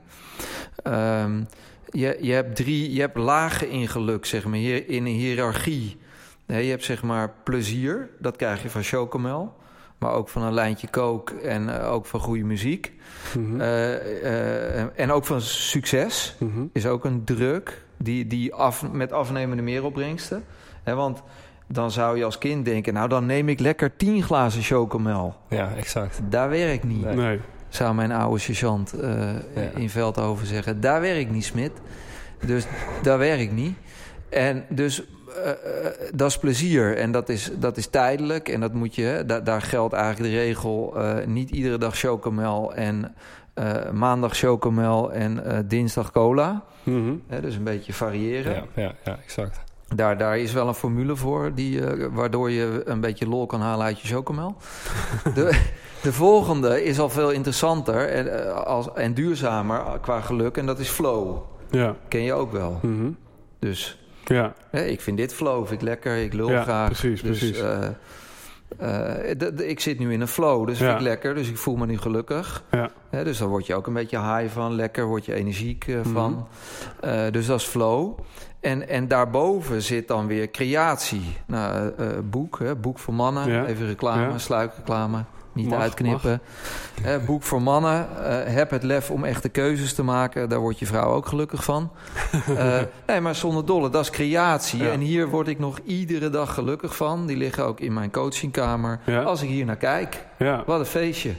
[0.83, 1.43] Ehm,
[1.89, 5.97] je, je hebt drie, je hebt lagen in geluk, zeg maar, hier in een hiërarchie.
[6.45, 9.53] Nee, je hebt zeg maar plezier, dat krijg je van Chocomel.
[10.01, 12.93] Maar ook van een lijntje kook en eh, ook van goede muziek.
[13.37, 13.61] Mhm.
[13.61, 16.61] Eh, eh, en ook van succes Mhm.
[16.73, 20.43] is ook een druk die, die af, met afnemende meeropbrengsten.
[20.83, 21.21] Hè, want
[21.67, 25.35] dan zou je als kind denken, nou dan neem ik lekker 10 glazen chocomel.
[25.49, 26.19] Ja, exact.
[26.29, 27.15] Daar werkt niet, Nee.
[27.15, 27.39] Nee.
[27.69, 28.93] zou mijn oude sergeant
[29.55, 29.61] Ja.
[29.75, 30.81] in Veldhoven zeggen.
[30.81, 31.71] Daar werkt niet, Smit.
[32.45, 32.65] Dus
[33.01, 33.77] daar werkt niet.
[34.29, 35.03] En dus
[35.35, 38.49] eh, eh, dat is plezier en dat is, dat is tijdelijk.
[38.49, 40.93] En dat moet je, daar, geldt eigenlijk de regel...
[40.95, 43.15] eh, niet iedere dag chocomel en
[43.93, 46.63] maandag chocomel en dinsdag cola...
[46.83, 47.13] Mhm.
[47.41, 48.53] Dus een beetje variëren.
[48.53, 49.59] Ja, ja, ja, exact.
[49.95, 53.85] Daar, daar is wel een formule voor, die, waardoor je een beetje lol kan halen
[53.85, 54.55] uit je chocomel.
[55.35, 55.59] de,
[56.01, 60.89] de volgende is al veel interessanter en, als, en duurzamer qua geluk, en dat is
[60.89, 61.37] flow.
[61.69, 61.95] Ja.
[62.07, 62.79] Ken je ook wel.
[62.81, 63.11] Mhm.
[63.59, 64.00] Dus
[64.31, 64.53] Ja.
[64.71, 66.85] ik vind dit flow, vind ik lekker, ik lul Ja, graag.
[66.85, 67.59] precies, dus, precies.
[67.59, 67.87] eh,
[69.19, 70.85] eh, ik zit nu in een flow, dus Ja.
[70.85, 72.63] vind ik lekker, dus ik voel me nu gelukkig.
[72.71, 72.89] Ja.
[73.23, 76.31] Dus daar word je ook een beetje high van, lekker, word je energiek eh, van.
[77.01, 77.09] Mhm.
[77.09, 78.19] Eh, dus dat is flow.
[78.59, 81.37] En, en daarboven zit dan weer creatie.
[81.47, 81.91] Nou,
[82.21, 83.49] boek, hè, boek voor mannen.
[83.51, 83.65] Ja.
[83.65, 84.37] Even reclame, Ja.
[84.37, 85.23] sluikreclame.
[85.53, 86.41] Niet Mag, uitknippen.
[87.03, 88.07] Eh, boek voor mannen.
[88.25, 90.49] Eh, heb het lef om echte keuzes te maken.
[90.49, 91.91] Daar wordt je vrouw ook gelukkig van.
[92.57, 94.83] Eh, nee, maar zonder dolle, dat is creatie.
[94.83, 94.91] Ja.
[94.91, 97.25] En hier word ik nog iedere dag gelukkig van.
[97.25, 98.99] Die liggen ook in mijn coachingkamer.
[99.05, 99.21] Ja.
[99.21, 100.25] Als ik hier naar kijk.
[100.37, 100.63] Ja.
[100.65, 101.31] Wat een feestje.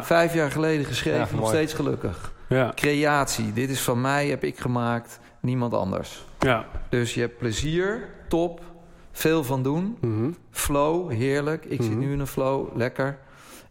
[0.00, 2.32] Vijf jaar geleden geschreven, nog steeds gelukkig.
[2.74, 6.24] Creatie, dit is van mij, heb ik gemaakt, niemand anders.
[6.38, 6.64] Ja.
[6.88, 8.60] Dus je hebt plezier, top,
[9.12, 9.96] veel van doen.
[10.00, 10.30] Mhm.
[10.50, 11.64] Flow, heerlijk.
[11.64, 11.98] Ik zit Mhm.
[11.98, 13.18] nu in een flow, lekker.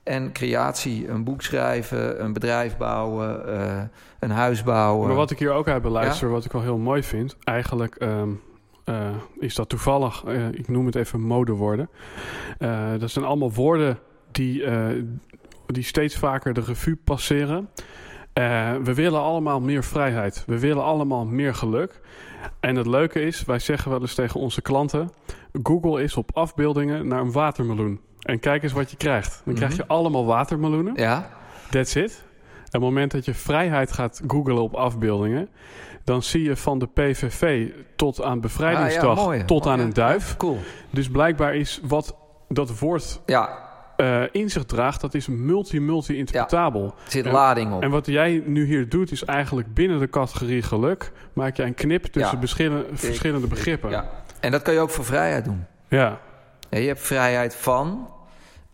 [0.06, 3.84] En creatie, een boek schrijven, een bedrijf bouwen, eh,
[4.20, 5.08] een huis bouwen.
[5.08, 8.30] Maar wat ik hier ook uit beluister, wat ik wel heel mooi vind, eigenlijk ehm,
[8.84, 11.90] eh, is dat toevallig, eh, ik noem het even modewoorden.
[13.00, 14.00] Dat zijn allemaal woorden
[14.32, 14.64] die,
[15.68, 17.70] die steeds vaker de revue passeren.
[18.84, 20.44] We willen allemaal meer vrijheid.
[20.46, 22.02] We willen allemaal meer geluk.
[22.60, 25.10] En het leuke is, wij zeggen wel eens tegen onze klanten:
[25.64, 28.00] Google is op afbeeldingen naar een watermeloen.
[28.26, 29.42] En kijk eens wat je krijgt.
[29.46, 30.94] Dan krijg je allemaal watermeloenen.
[30.96, 31.30] Ja,
[31.70, 32.24] That's it.
[32.66, 35.50] Op het moment dat je vrijheid gaat googlen op afbeeldingen,
[36.04, 39.84] dan zie je van de PVV tot aan bevrijdingsdag, Ah, ja, tot Oh, aan ja.
[39.84, 40.38] een duif.
[40.38, 40.58] cool.
[40.90, 42.16] Dus blijkbaar is wat
[42.50, 43.50] dat woord Ja,
[43.96, 46.84] eh, in zich draagt, dat is multi-multi-interpretabel.
[47.06, 47.82] er zit En- lading op.
[47.82, 51.74] En wat jij nu hier doet, is eigenlijk binnen de categorie geluk, maak je een
[51.74, 53.90] knip tussen verschillende, verschillende begrippen.
[53.90, 54.10] ja.
[54.40, 55.66] En dat kan je ook voor vrijheid doen.
[55.88, 56.20] ja.
[56.70, 58.10] Ja, je hebt vrijheid van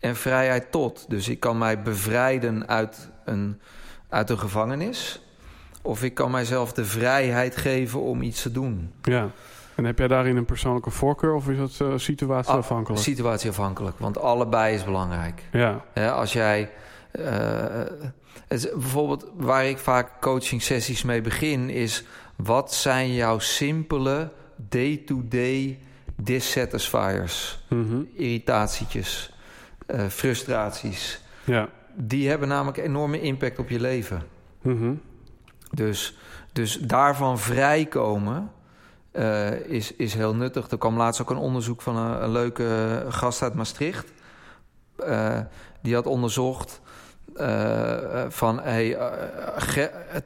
[0.02, 1.04] en vrijheid tot.
[1.08, 3.60] Dus ik kan mij bevrijden uit een,
[4.08, 5.22] uit een gevangenis.
[5.82, 8.92] Of ik kan mijzelf de vrijheid geven om iets te doen.
[9.02, 9.30] ja.
[9.74, 12.98] En heb jij daarin een persoonlijke voorkeur of is dat eh, situatieafhankelijk?
[13.00, 15.42] Ah, Situatieafhankelijk, want allebei is belangrijk.
[15.52, 15.84] ja.
[16.10, 16.70] Als jij...
[17.10, 17.24] eh,
[18.48, 21.70] het bijvoorbeeld waar ik vaak coaching sessies mee begin...
[21.70, 22.04] is
[22.36, 25.78] wat zijn jouw simpele day-to-day
[26.16, 27.64] dissatisfiers?
[27.68, 28.02] Mhm.
[28.14, 29.31] Irritatietjes,
[29.92, 31.20] eh, frustraties...
[31.44, 31.68] ja.
[31.94, 34.22] die hebben namelijk enorme impact op je leven.
[34.62, 34.94] Mhm.
[35.70, 36.18] Dus,
[36.52, 38.50] dus daarvan vrijkomen
[39.10, 40.70] eh, is, is heel nuttig.
[40.70, 44.12] Er kwam laatst ook een onderzoek van een, een leuke gast uit Maastricht.
[44.96, 45.38] Eh,
[45.82, 46.80] die had onderzocht
[48.28, 48.98] van hey,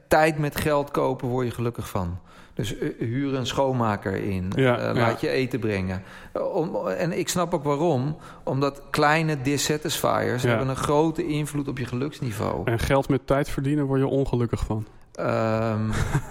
[0.07, 2.19] tijd met geld kopen word je gelukkig van.
[2.57, 4.51] Dus eh, huur een schoonmaker in.
[4.55, 4.93] Ja, eh, ja.
[5.01, 6.03] laat je eten brengen.
[6.33, 8.17] Eh, om, en ik snap ook waarom.
[8.43, 10.49] Omdat kleine dissatisfiers Ja.
[10.49, 12.61] hebben een grote invloed op je geluksniveau.
[12.71, 14.85] En geld met tijd verdienen word je ongelukkig van.
[15.13, 15.81] Ehm,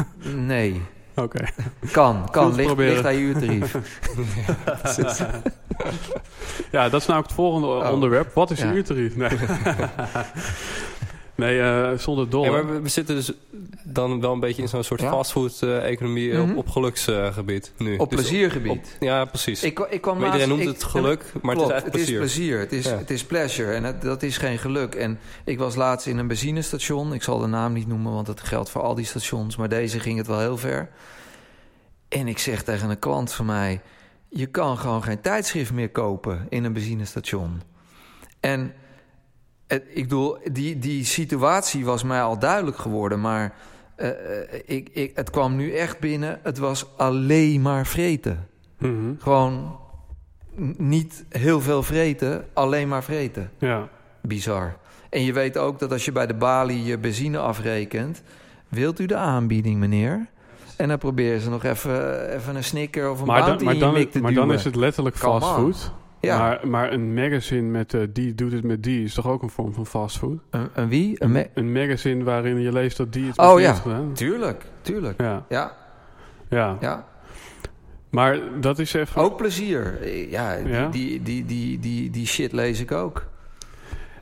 [0.53, 0.83] nee.
[1.15, 1.45] Oké.
[1.93, 2.55] Kan, kan.
[2.55, 3.77] Ligt, ligt aan je uurtarief.
[6.73, 7.93] ja, dat is nou het volgende Oh.
[7.93, 8.35] onderwerp.
[8.35, 9.17] Wat is je uurtarief?
[9.17, 9.29] Nee,
[11.37, 12.46] nee eh, zonder dolle.
[12.46, 13.33] Ja, maar we, we zitten dus
[13.85, 15.11] dan wel een beetje in zo'n soort Ja.
[15.11, 16.51] fastfood-economie Mhm.
[16.51, 17.96] op, op geluksgebied nu.
[17.96, 18.72] Op Dus pleziergebied.
[18.72, 19.62] op- ja, precies.
[19.62, 21.90] ik, ik kwam Maar iedereen laatst- noemt ik- het geluk, maar Klopt, het is eigenlijk
[21.90, 22.20] plezier.
[22.20, 22.59] Het is plezier.
[22.59, 22.96] Het is, Ja.
[22.99, 23.72] het is pleasure.
[23.72, 24.94] En het- dat is geen geluk.
[24.94, 27.14] En ik was laatst in een benzinestation.
[27.14, 29.57] Ik zal de naam niet noemen, want dat geldt voor al die stations.
[29.57, 30.88] Maar deze ging het wel heel ver.
[32.09, 33.81] En ik zeg tegen een klant van mij...
[34.29, 37.62] je kan gewoon geen tijdschrift meer kopen in een benzinestation.
[38.40, 38.72] En
[39.66, 43.55] het, ik bedoel, die, die situatie was mij al duidelijk geworden, maar
[43.94, 46.40] eh, eh, ik, ik, het kwam nu echt binnen.
[46.42, 48.48] Het was alleen maar vreten.
[48.79, 49.14] Mhm.
[49.18, 49.79] Gewoon
[50.76, 53.50] niet heel veel vreten, alleen maar vreten.
[53.59, 53.88] Ja.
[54.22, 54.76] Bizar.
[55.11, 58.22] En je weet ook dat als je bij de balie je benzine afrekent...
[58.68, 60.26] wilt u de aanbieding, meneer?
[60.76, 64.22] En dan proberen ze nog even, even een snicker of een Maar, dan, maar, dan,
[64.22, 65.92] maar dan is het letterlijk fastfood.
[66.20, 69.42] Ja, Maar, maar een magazine met eh, die doet het met die is toch ook
[69.42, 70.38] een vorm van fastfood?
[70.50, 71.16] een, een wie?
[71.18, 73.66] Een Een magazine waarin je leest dat die het Oh, ja.
[73.68, 74.12] heeft gedaan.
[74.12, 75.20] Tuurlijk, tuurlijk.
[75.20, 75.76] Ja, Ja,
[76.48, 76.76] ja.
[76.81, 77.07] ja.
[78.11, 79.22] Maar dat is even...
[79.22, 80.09] Ook plezier.
[80.31, 80.88] Ja, Ja?
[80.88, 83.26] Die, die, die, die, die shit lees ik ook.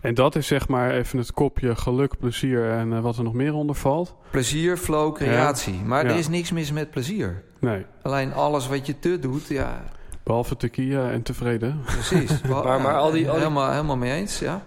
[0.01, 3.33] En dat is zeg maar even het kopje geluk, plezier en eh, wat er nog
[3.35, 4.15] meer onder valt.
[4.31, 5.81] Plezier, flow, creatie.
[5.85, 7.43] Maar er is niks mis met plezier.
[7.61, 9.83] Nee, Alleen alles wat je te doet, ja,
[10.25, 11.81] behalve tequila en tevreden.
[11.85, 12.41] precies.
[12.51, 14.63] Maar- maar al die- al die- Helemaal, helemaal mee eens, ja.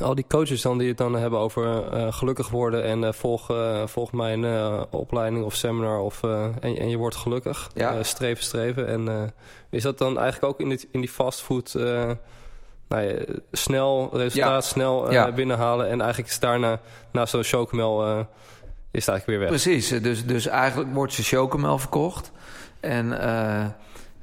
[0.00, 3.50] Al die coaches dan die het dan hebben over eh, gelukkig worden en eh, volg,
[3.50, 7.70] eh, volg mijn eh, opleiding of seminar of, eh, en, en je wordt gelukkig.
[7.74, 7.94] Ja.
[7.94, 8.86] Eh, streven, streven.
[8.88, 9.22] En eh,
[9.70, 12.10] is dat dan eigenlijk ook in, dit, in die fastfood eh,
[12.88, 13.14] nou ja,
[13.52, 15.32] snel resultaat, snel eh, Ja.
[15.32, 16.80] binnenhalen en eigenlijk is daarna,
[17.12, 18.18] na zo'n chocomel, eh,
[18.90, 19.48] is het eigenlijk weer weg.
[19.48, 20.02] Precies.
[20.02, 22.30] Dus, dus eigenlijk wordt ze chocomel verkocht.
[22.80, 23.66] En, eh,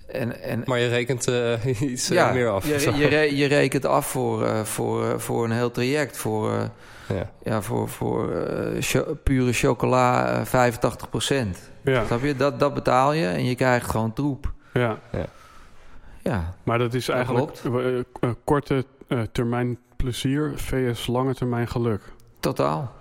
[0.07, 2.67] en, en Maar je rekent eh, iets eh, meer af.
[2.67, 6.17] Je, je, re- je rekent af voor, eh, voor, voor een heel traject.
[6.17, 6.63] Voor, eh,
[7.17, 7.31] ja.
[7.43, 11.07] ja, voor, voor eh, cho- pure chocola eh, 85
[11.83, 12.35] Ja, Snap je?
[12.35, 14.51] Dat, dat betaal je en je krijgt gewoon troep.
[14.73, 14.97] ja.
[16.21, 17.61] Ja, Maar dat is eigenlijk
[18.43, 22.01] korte eh, termijn plezier vs lange termijn geluk.
[22.39, 22.91] totaal.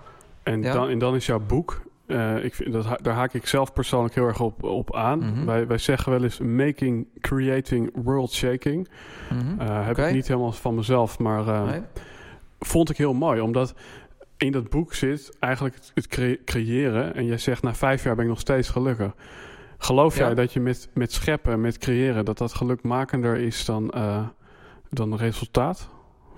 [0.43, 0.73] En, Ja.
[0.73, 4.15] dan, en dan is jouw boek, eh, ik vind, dat, daar haak ik zelf persoonlijk
[4.15, 5.19] heel erg op, op aan.
[5.19, 5.45] Mhm.
[5.45, 8.87] wij, wij zeggen wel eens making, creating, world shaking.
[9.29, 9.59] Mhm.
[9.59, 11.81] Eh, heb ik niet helemaal van mezelf, maar eh, Nee?
[12.59, 13.41] vond ik heel mooi.
[13.41, 13.73] Omdat
[14.37, 17.15] in dat boek zit eigenlijk het, het cre- creëren.
[17.15, 19.11] En jij zegt, na vijf jaar ben ik nog steeds gelukkig.
[19.77, 20.25] Geloof Ja.
[20.25, 22.25] jij dat je met, met scheppen, met creëren...
[22.25, 23.93] dat dat gelukmakender is dan,
[24.89, 25.89] dan resultaat?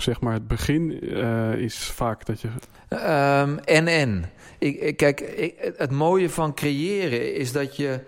[0.01, 2.47] Zeg maar, het begin eh, is vaak dat je...
[2.87, 4.29] Ehm, en en.
[4.57, 7.99] Ik, kijk, ik, het mooie van creëren is dat je...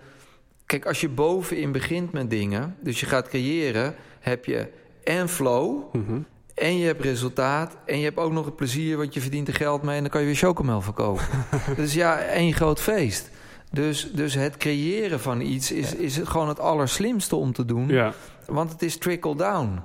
[0.66, 2.76] Kijk, als je bovenin begint met dingen...
[2.80, 4.68] dus je gaat creëren, heb je
[5.04, 5.94] en flow...
[5.94, 6.20] Mhm.
[6.54, 7.76] en je hebt resultaat...
[7.86, 9.96] en je hebt ook nog het plezier, want je verdient er geld mee...
[9.96, 11.24] en dan kan je weer chocomel verkopen.
[11.76, 13.30] dus ja, één groot feest.
[13.70, 17.88] Dus, dus het creëren van iets is, is gewoon het allerslimste om te doen...
[17.88, 18.12] Ja,
[18.46, 19.82] Want het is trickle-down.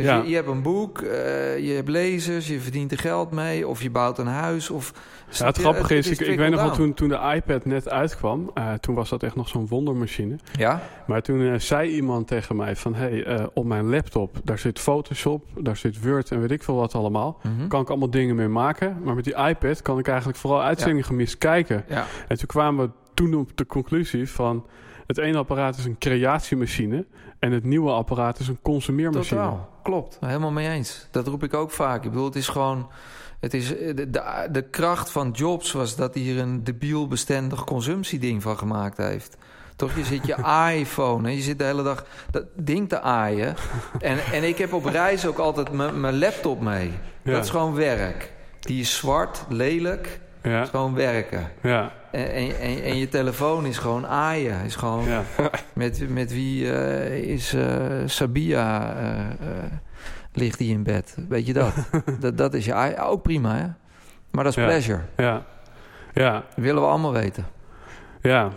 [0.00, 0.22] Dus Ja.
[0.22, 3.68] je, je hebt een boek, eh, je hebt lezers, je verdient er geld mee...
[3.68, 4.92] of je bouwt een huis, of...
[5.30, 8.50] ja het grappige is, ik, ik weet nog wel toen, toen de iPad net uitkwam...
[8.54, 10.36] eh, toen was dat echt nog zo'n wondermachine.
[10.52, 10.82] Ja?
[11.06, 12.94] Maar toen eh, zei iemand tegen mij van...
[12.94, 16.76] hé, hey, op mijn laptop, daar zit Photoshop, daar zit Word en weet ik veel
[16.76, 17.40] wat allemaal.
[17.42, 17.68] Mhm.
[17.68, 18.96] Kan ik allemaal dingen mee maken.
[19.04, 21.84] Maar met die iPad kan ik eigenlijk vooral uitzendingen gemist kijken.
[21.88, 22.06] Ja.
[22.28, 24.66] En toen kwamen we toen op de conclusie van...
[25.06, 27.06] het ene apparaat is een creatiemachine...
[27.38, 29.40] en het nieuwe apparaat is een consumeermachine.
[29.40, 30.16] Totaal, klopt.
[30.20, 31.06] Helemaal mee eens.
[31.10, 32.04] Dat roep ik ook vaak.
[32.04, 32.88] Ik bedoel, het is gewoon...
[33.40, 37.08] Het is, eh, de, de, de kracht van Jobs was dat hij er een debiel
[37.08, 39.36] bestendig consumptieding van gemaakt heeft.
[39.76, 40.36] Toch, je zit je
[40.80, 43.54] iPhone en je zit de hele dag dat ding te aaien.
[44.00, 46.90] En, en ik heb op reis ook altijd mijn laptop mee.
[47.22, 47.32] Ja.
[47.32, 48.32] Dat is gewoon werk.
[48.60, 50.20] Die is zwart, lelijk.
[50.42, 51.50] Dat Ja, is gewoon werken.
[51.62, 54.64] ja, En, en, en, je telefoon is gewoon aaien.
[54.64, 55.22] Is gewoon ja.
[55.74, 58.94] met, met wie eh, is eh, Sabia
[59.40, 59.46] eh,
[60.32, 61.16] ligt die in bed?
[61.28, 61.74] Weet je dat?
[62.20, 62.38] dat?
[62.38, 62.96] Dat is je.
[62.98, 63.66] Ook prima, hè?
[64.30, 64.64] Maar dat is Ja.
[64.68, 65.00] pleasure.
[65.16, 65.46] ja.
[66.14, 66.32] ja.
[66.32, 67.46] Dat willen we allemaal weten.
[68.22, 68.50] Ja.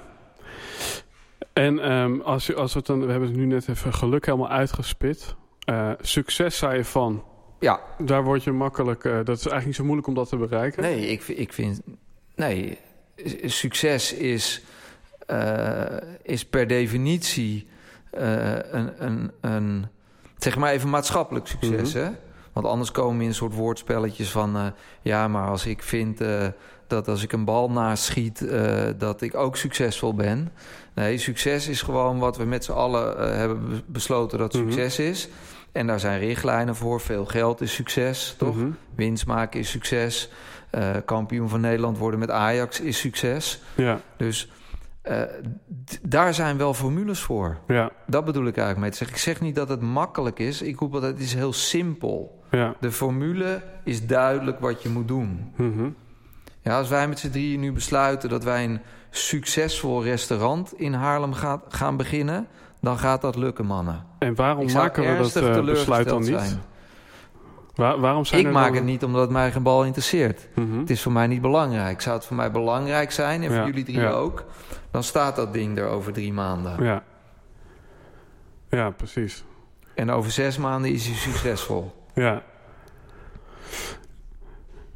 [1.54, 4.26] En ehm, als, je, als we het dan, we hebben het nu net even geluk
[4.26, 5.36] helemaal uitgespit.
[6.02, 7.24] Succes zei je van.
[7.60, 9.04] Ja, Daar word je makkelijk.
[9.04, 10.82] dat is eigenlijk niet zo moeilijk om dat te bereiken.
[10.82, 11.82] nee, ik, ik vind...
[12.36, 12.78] Nee,
[13.46, 14.62] succes is,
[15.28, 15.86] eh,
[16.22, 17.68] is per definitie
[18.12, 19.86] eh, een, een, een...
[20.38, 22.04] Zeg maar even maatschappelijk succes, Mhm.
[22.04, 22.10] hè?
[22.54, 24.56] Want anders komen we in een soort woordspelletjes van...
[24.56, 24.66] eh,
[25.02, 26.22] ja, maar als ik vind
[26.88, 28.46] dat als ik een bal naast schiet...
[28.98, 30.52] dat ik ook succesvol ben.
[30.94, 34.64] Nee, succes is gewoon wat we met z'n allen hebben be- besloten dat Mhm.
[34.72, 35.28] succes is.
[35.72, 37.02] En daar zijn richtlijnen voor.
[37.02, 38.56] Veel geld is succes, toch?
[38.56, 38.70] Mhm.
[38.96, 40.30] Winst maken is succes.
[40.74, 43.62] Eh, kampioen van Nederland worden met Ajax is succes.
[43.76, 44.52] Ja, Dus
[45.02, 45.22] eh,
[46.02, 47.58] daar zijn wel formules voor.
[47.68, 49.16] ja, Dat bedoel ik eigenlijk mee te zeggen.
[49.18, 50.62] Ik zeg niet dat het makkelijk is.
[50.62, 52.44] Ik roep dat het is heel simpel.
[52.52, 52.76] ja.
[52.80, 55.52] De formule is duidelijk wat je moet doen.
[55.56, 55.90] Mhm.
[56.62, 61.34] Ja, als wij met z'n drieën nu besluiten dat wij een succesvol restaurant in Haarlem
[61.34, 62.48] gaat, gaan beginnen,
[62.82, 64.06] dan gaat dat lukken, mannen.
[64.20, 66.28] En waarom maken we dat eh, besluit dan niet?
[66.30, 66.62] zijn.
[67.76, 70.48] Waar- waarom zijn Ik maak dan- het niet omdat het mij geen bal interesseert.
[70.56, 70.80] Mhm.
[70.80, 72.02] Het is voor mij niet belangrijk.
[72.02, 74.10] Zou het voor mij belangrijk zijn, en voor jullie drie ja.
[74.10, 74.44] ook...
[74.92, 76.84] dan staat dat ding er over drie maanden.
[76.84, 77.04] Ja.
[78.70, 79.44] Ja, precies.
[79.96, 81.94] En over zes maanden is hij succesvol.
[82.14, 82.42] Ja.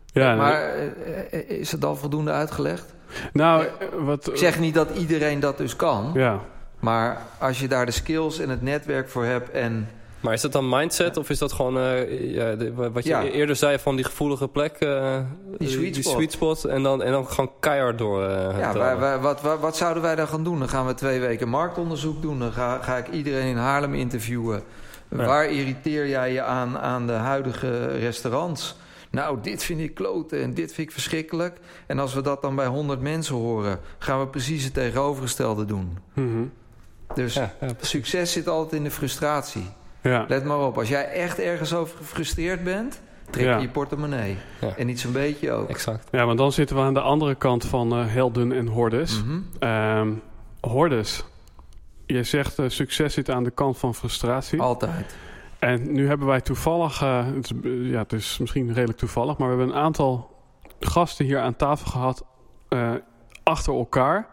[0.05, 0.85] Ja, maar eh,
[1.33, 2.93] eh, is het al voldoende uitgelegd?
[3.33, 4.27] nou, eh, wat...
[4.27, 6.11] Ik zeg niet dat iedereen dat dus kan.
[6.13, 6.39] Ja,
[6.79, 9.49] Maar als je daar de skills en het netwerk voor hebt...
[9.49, 13.09] en Maar is dat dan mindset of is dat gewoon eh, ja, de- wat je
[13.09, 13.23] Ja.
[13.23, 14.73] eerder zei van die gevoelige plek?
[14.75, 15.17] eh,
[15.57, 16.13] Die sweet spot.
[16.13, 18.23] sweet spot en, dan, en dan gewoon keihard door.
[18.23, 18.73] eh, ja, drammen.
[18.81, 20.59] wij, wij- wat, wat, wat zouden wij dan gaan doen?
[20.59, 22.39] Dan gaan we twee weken marktonderzoek doen.
[22.39, 24.63] Dan ga, ga ik iedereen in Haarlem interviewen.
[25.07, 28.75] Waar irriteer jij je aan aan de huidige restaurants?
[29.11, 31.57] Nou, dit vind ik kloten en dit vind ik verschrikkelijk.
[31.87, 33.79] En als we dat dan bij 100 mensen horen...
[33.97, 35.97] gaan we precies het tegenovergestelde doen.
[36.13, 36.43] Mhm.
[37.13, 37.39] Dus
[37.81, 39.65] succes zit altijd in de frustratie.
[40.07, 40.25] Ja.
[40.27, 43.01] Let maar op, als jij echt ergens over gefrustreerd bent...
[43.29, 43.55] trek Ja.
[43.55, 44.37] je je portemonnee.
[44.61, 44.73] Ja.
[44.77, 45.69] En niet zo'n beetje ook.
[45.69, 46.07] exact.
[46.11, 49.23] ja, want dan zitten we aan de andere kant van eh, helden en hordes.
[49.23, 49.39] Mhm.
[49.59, 50.11] Ehm,
[50.61, 51.23] hordes.
[52.05, 54.61] Je zegt eh, succes zit aan de kant van frustratie.
[54.61, 55.15] Altijd.
[55.59, 59.37] En nu hebben wij toevallig, eh, het, is, eh, ja, het is misschien redelijk toevallig,
[59.37, 60.35] maar we hebben een aantal
[60.79, 62.25] gasten hier aan tafel gehad
[62.69, 62.91] eh,
[63.43, 64.27] achter elkaar.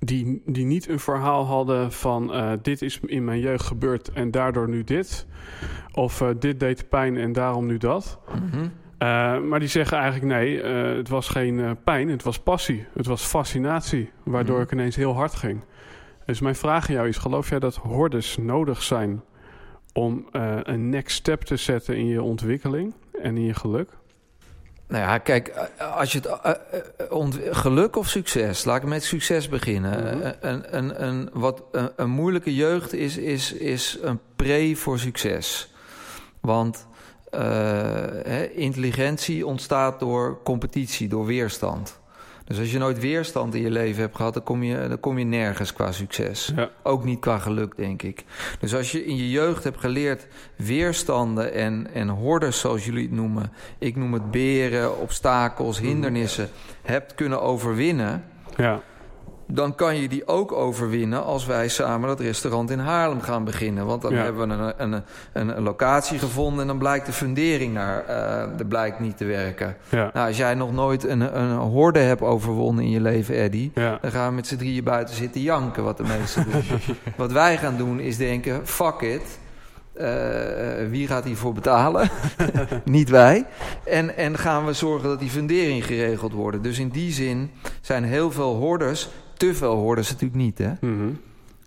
[0.00, 4.30] Die, die niet een verhaal hadden van eh, dit is in mijn jeugd gebeurd en
[4.30, 5.26] daardoor nu dit.
[5.92, 8.18] Of eh, dit deed pijn en daarom nu dat.
[8.28, 8.68] Mhm.
[8.98, 10.62] Eh, maar die zeggen eigenlijk nee,
[10.96, 12.86] het was geen pijn, het was passie.
[12.92, 14.64] Het was fascinatie, waardoor Mhm.
[14.64, 15.60] ik ineens heel hard ging.
[16.26, 19.22] Dus mijn vraag aan jou is, geloof jij dat hordes nodig zijn
[19.92, 20.26] om
[20.62, 23.97] een next step te zetten in je ontwikkeling en in je geluk?
[24.88, 29.04] Nou ja, kijk, eh, als je het eh, eh, geluk of succes, laat ik met
[29.04, 30.18] succes beginnen.
[30.18, 30.32] Mhm.
[30.40, 35.72] Een, een, een, wat een, een moeilijke jeugd is, is, is een pre voor succes.
[36.40, 36.86] Want
[38.54, 42.00] intelligentie ontstaat door competitie, door weerstand.
[42.48, 45.18] Dus als je nooit weerstand in je leven hebt gehad, dan kom je, dan kom
[45.18, 46.52] je nergens qua succes.
[46.56, 46.70] Ja.
[46.82, 48.24] Ook niet qua geluk, denk ik.
[48.60, 53.12] Dus als je in je jeugd hebt geleerd weerstanden en, en hordes, zoals jullie het
[53.12, 53.52] noemen...
[53.78, 56.48] ik noem het beren, obstakels, hindernissen...
[56.82, 58.24] hebt kunnen overwinnen...
[58.56, 58.82] Ja,
[59.50, 63.86] dan kan je die ook overwinnen als wij samen dat restaurant in Haarlem gaan beginnen.
[63.86, 64.22] Want dan Ja.
[64.22, 66.60] hebben we een, een, een, een locatie gevonden...
[66.60, 69.76] en dan blijkt de fundering naar, eh, de blijkt niet te werken.
[69.88, 73.70] ja, Nou, als jij nog nooit een, een horde hebt overwonnen in je leven, Eddie...
[73.74, 73.98] ja.
[74.00, 76.62] Dan gaan we met z'n drieën buiten zitten janken, wat de meesten doen.
[77.16, 79.38] wat wij gaan doen is denken, fuck it.
[79.94, 80.08] Eh,
[80.90, 82.10] wie gaat hiervoor betalen?
[82.84, 83.46] Niet wij.
[83.84, 86.62] En, en gaan we zorgen dat die fundering geregeld wordt.
[86.62, 90.58] Dus in die zin zijn heel veel hordes, te veel hordes natuurlijk niet.
[90.58, 90.72] Hè?
[90.80, 91.08] Mhm.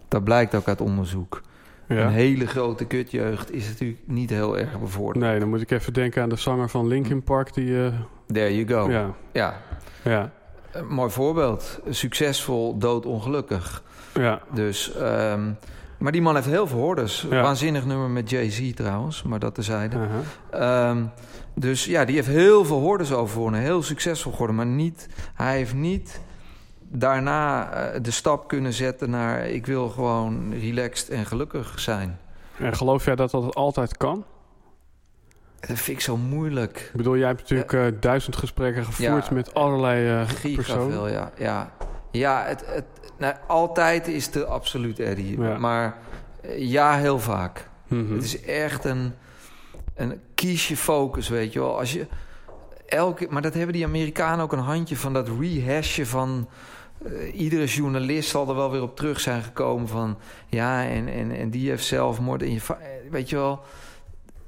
[0.07, 1.41] Dat blijkt ook uit onderzoek.
[1.88, 1.95] ja.
[2.05, 5.25] Een hele grote kutjeugd is natuurlijk niet heel erg bevorderd.
[5.25, 7.53] Nee, dan moet ik even denken aan de zanger van Linkin Park.
[7.53, 7.93] Die, eh,
[8.27, 8.91] There you go.
[8.91, 9.12] Ja.
[9.31, 9.62] ja,
[10.03, 10.31] ja,
[10.71, 11.79] Een mooi voorbeeld.
[11.89, 13.84] Succesvol, doodongelukkig.
[14.13, 15.49] ja, Dus, ehm,
[15.97, 17.27] maar die man heeft heel veel hordes.
[17.29, 17.41] Ja.
[17.41, 19.95] Waanzinnig nummer met Jay-Z trouwens, maar dat terzijde.
[19.97, 20.89] aha.
[20.89, 21.03] Ehm,
[21.55, 23.60] dus ja, die heeft heel veel hordes overwonnen.
[23.62, 24.55] Heel succesvol geworden.
[24.55, 26.21] Maar niet, hij heeft niet
[26.91, 29.47] daarna eh, de stap kunnen zetten naar...
[29.47, 32.19] ik wil gewoon relaxed en gelukkig zijn.
[32.58, 34.25] En geloof jij dat dat altijd kan?
[35.60, 36.80] Dat vind ik zo moeilijk.
[36.80, 39.34] Ik bedoel, jij hebt natuurlijk eh, duizend gesprekken gevoerd Ja.
[39.34, 40.91] met allerlei Giga personen.
[40.91, 41.32] veel, ja.
[41.38, 41.71] Ja,
[42.12, 42.86] ja het, het,
[43.17, 45.41] nou, altijd is de absoluut Eddie.
[45.41, 45.58] Ja.
[45.58, 45.97] Maar
[46.58, 47.67] ja, heel vaak.
[47.88, 48.13] Mhm.
[48.13, 49.13] Het is echt een,
[49.95, 51.80] een kies je focus, weet je wel.
[51.80, 52.08] Als je
[52.86, 56.47] elke, maar dat hebben die Amerikanen ook een handje van dat rehashen van.
[57.06, 61.32] Eh, iedere journalist zal er wel weer op terug zijn gekomen van ja en, en,
[61.32, 62.76] en die heeft zelfmoord en je eh,
[63.12, 63.60] weet je wel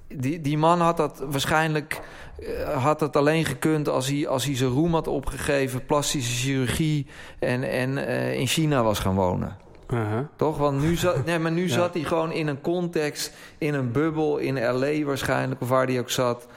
[0.07, 2.01] die, die man had dat waarschijnlijk
[2.39, 7.07] eh, had dat alleen gekund als hij, als hij zijn roem had opgegeven plastische chirurgie
[7.39, 7.97] en, en
[8.37, 10.29] in China was gaan wonen Aha.
[10.35, 10.57] toch?
[10.57, 11.73] Want nu zat, nee, maar nu Ja.
[11.73, 15.03] zat hij gewoon in een context, in een bubbel, in L.A.
[15.05, 16.47] waarschijnlijk, of waar hij ook zat,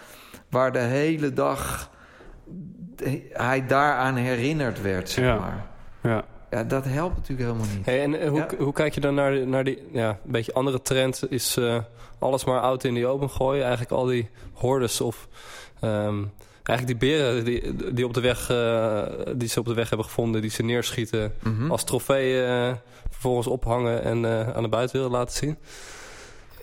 [0.51, 1.91] waar de hele dag
[3.33, 5.39] hij daaraan herinnerd werd, zeg Ja.
[5.39, 5.67] maar.
[6.07, 7.87] Ja, Ja, dat helpt natuurlijk helemaal niet.
[7.87, 8.49] Hey, en eh, hoe, Ja.
[8.59, 11.23] hoe kijk je dan naar, de- naar die ja, een beetje andere trend?
[11.31, 11.79] Is eh,
[12.19, 13.63] alles maar oud in die open gooien?
[13.63, 15.29] Eigenlijk al die hordes of...
[15.81, 16.23] ehm,
[16.63, 19.03] eigenlijk die beren die, die, op de weg, eh,
[19.37, 20.41] die ze op de weg hebben gevonden...
[20.41, 21.71] die ze neerschieten Mhm.
[21.71, 22.45] als trofee
[23.11, 24.03] vervolgens ophangen...
[24.03, 25.57] en eh, aan de buitenwereld laten zien.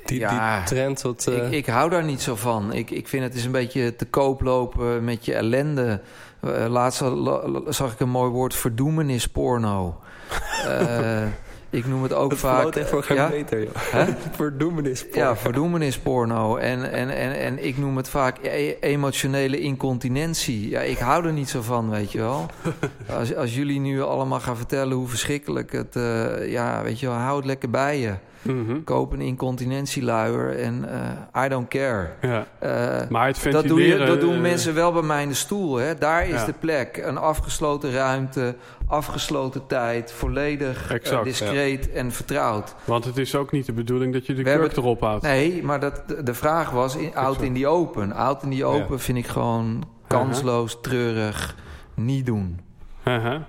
[0.05, 1.27] Die, Ja, die trend, wat...
[1.27, 2.73] eh, ik, ik hou daar niet zo van.
[2.73, 6.01] Ik, ik vind het is een beetje te koop lopen met je ellende.
[6.43, 9.97] Eh, laatst la- la- zag ik een mooi woord, verdoemenisporno.
[10.67, 11.23] Eh
[11.69, 12.75] Ik noem het ook Het vaak...
[12.75, 13.27] echt voor geen ja?
[13.29, 14.07] meter, joh.
[14.35, 15.05] Verdoemenis.
[15.13, 16.55] Ja, verdoemenisporno.
[16.57, 20.69] En, en, en, en ik noem het vaak e- emotionele incontinentie.
[20.69, 22.45] Ja, ik hou er niet zo van, weet je wel.
[23.19, 25.95] Als, als jullie nu allemaal gaan vertellen hoe verschrikkelijk het...
[25.95, 28.13] eh, ja, weet je wel, hou het lekker bij je.
[28.43, 28.83] Mhm.
[28.83, 30.89] Koop een incontinentieluier en
[31.33, 32.09] eh, I don't care.
[32.21, 32.45] Ja.
[32.59, 35.33] Eh, Maar het dat, doe je, dat doen eh, mensen wel bij mij in de
[35.35, 35.75] stoel.
[35.75, 35.95] Hè?
[35.95, 36.45] Daar is Ja.
[36.45, 36.97] de plek.
[36.97, 38.55] Een afgesloten ruimte,
[38.87, 42.75] afgesloten tijd, volledig discreet en vertrouwd.
[42.85, 45.23] Want het is ook niet de bedoeling dat je de kurk erop houdt.
[45.23, 48.11] Nee, maar dat, de, vraag was in, out in the open.
[48.11, 51.55] Out in the open vind ik gewoon kansloos, treurig,
[51.95, 52.59] niet doen.
[53.03, 53.47] Haha.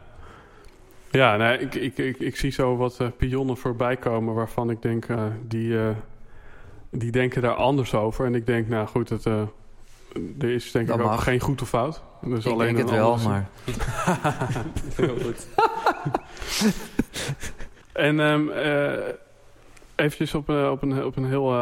[1.15, 4.83] Ja, nee, ik, ik, ik, ik zie zo wat eh, pionnen voorbij komen waarvan ik
[4.83, 5.89] denk, eh, die, eh,
[6.91, 8.27] die denken daar anders over.
[8.27, 9.43] En ik denk, nou goed, het, eh,
[10.39, 11.23] er is denk Dat ik ook mag.
[11.25, 12.03] geen goed of fout.
[12.23, 13.49] Dus ik alleen denk het wel, maar...
[14.97, 15.47] Heel goed.
[17.93, 18.93] En ehm eh,
[19.95, 21.55] eventjes op, een op, een, op een heel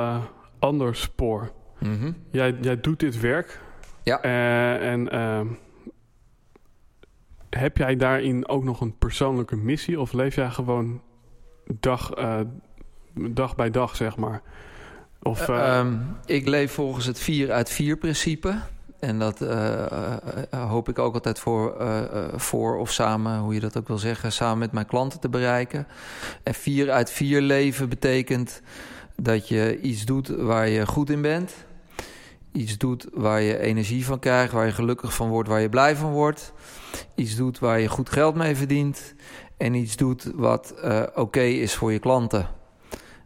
[0.58, 1.50] ander spoor.
[1.78, 2.12] Mhm.
[2.30, 3.60] Jij, jij doet dit werk.
[4.02, 4.20] Ja.
[4.22, 5.46] Eh, en ehm,
[7.56, 10.00] heb jij daarin ook nog een persoonlijke missie?
[10.00, 11.00] Of leef jij gewoon
[11.80, 12.40] dag, eh,
[13.14, 14.42] dag bij dag, zeg maar?
[15.22, 15.96] Of, eh, Eh, ehm,
[16.26, 18.54] ik leef volgens het 4 uit 4 principe.
[18.98, 19.38] En dat
[20.50, 21.74] hoop ik ook altijd voor,
[22.36, 25.86] voor of samen, hoe je dat ook wil zeggen, samen met mijn klanten te bereiken.
[26.42, 28.62] En 4 uit 4 leven betekent
[29.16, 31.54] dat je iets doet waar je goed in bent.
[32.52, 35.96] Iets doet waar je energie van krijgt, waar je gelukkig van wordt, waar je blij
[35.96, 36.52] van wordt.
[37.14, 39.14] Iets doet waar je goed geld mee verdient.
[39.56, 42.46] En iets doet wat eh, oké is voor je klanten.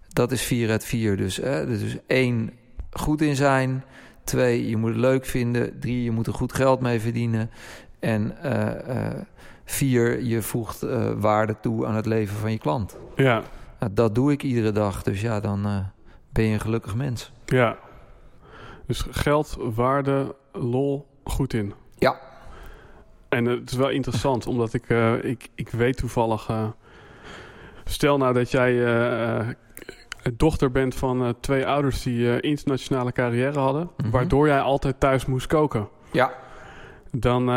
[0.08, 1.16] Dat is 4 uit 4.
[1.16, 2.50] Dus, hè, dus één,
[2.90, 3.84] goed in zijn.
[4.24, 5.78] Twee, je moet het leuk vinden.
[5.80, 7.50] Drie, je moet er goed geld mee verdienen.
[7.98, 9.20] En eh, eh,
[9.64, 10.80] vier, je voegt
[11.16, 12.96] waarde toe aan het leven van je klant.
[13.16, 13.42] ja,
[13.78, 15.02] Nou, dat doe ik iedere dag.
[15.02, 15.62] Dus ja, dan
[16.32, 17.32] ben je een gelukkig mens.
[17.46, 17.76] ja.
[18.86, 21.74] Dus geld, waarde, lol, goed in.
[21.98, 22.20] Ja.
[23.28, 26.48] En het is wel interessant, omdat ik, eh, ik, ik weet toevallig...
[26.48, 26.68] eh,
[27.84, 29.48] stel nou dat jij eh,
[30.36, 33.90] dochter bent van twee ouders die internationale carrière hadden...
[33.96, 34.10] Mhm.
[34.10, 35.88] waardoor jij altijd thuis moest koken.
[36.12, 36.32] Ja.
[37.10, 37.48] Dan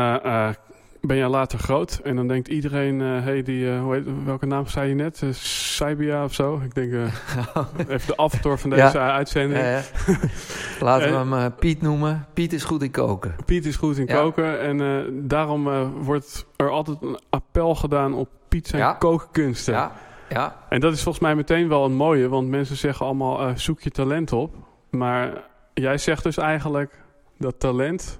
[1.01, 3.01] ben jij later groot en dan denkt iedereen...
[3.01, 5.21] eh hey, die, eh, hoe heet, welke naam zei je net?
[5.23, 6.61] Uh, Saibia of zo?
[6.63, 7.01] Ik denk eh,
[7.87, 8.93] even de aftor van deze Ja.
[9.07, 9.59] eh, uitzending.
[9.61, 9.77] Eh,
[10.79, 12.25] laten we Eh, hem eh, Piet noemen.
[12.33, 13.35] Piet is goed in koken.
[13.45, 14.13] Piet is goed in Ja.
[14.13, 18.93] koken en eh, daarom eh, wordt er altijd een appel gedaan op Piet zijn Ja.
[18.93, 19.73] kookkunsten.
[19.73, 19.91] Ja.
[20.29, 20.55] Ja.
[20.69, 23.81] En dat is volgens mij meteen wel een mooie, want mensen zeggen allemaal eh, zoek
[23.81, 24.55] je talent op.
[24.89, 25.43] Maar
[25.73, 27.03] jij zegt dus eigenlijk
[27.37, 28.19] dat talent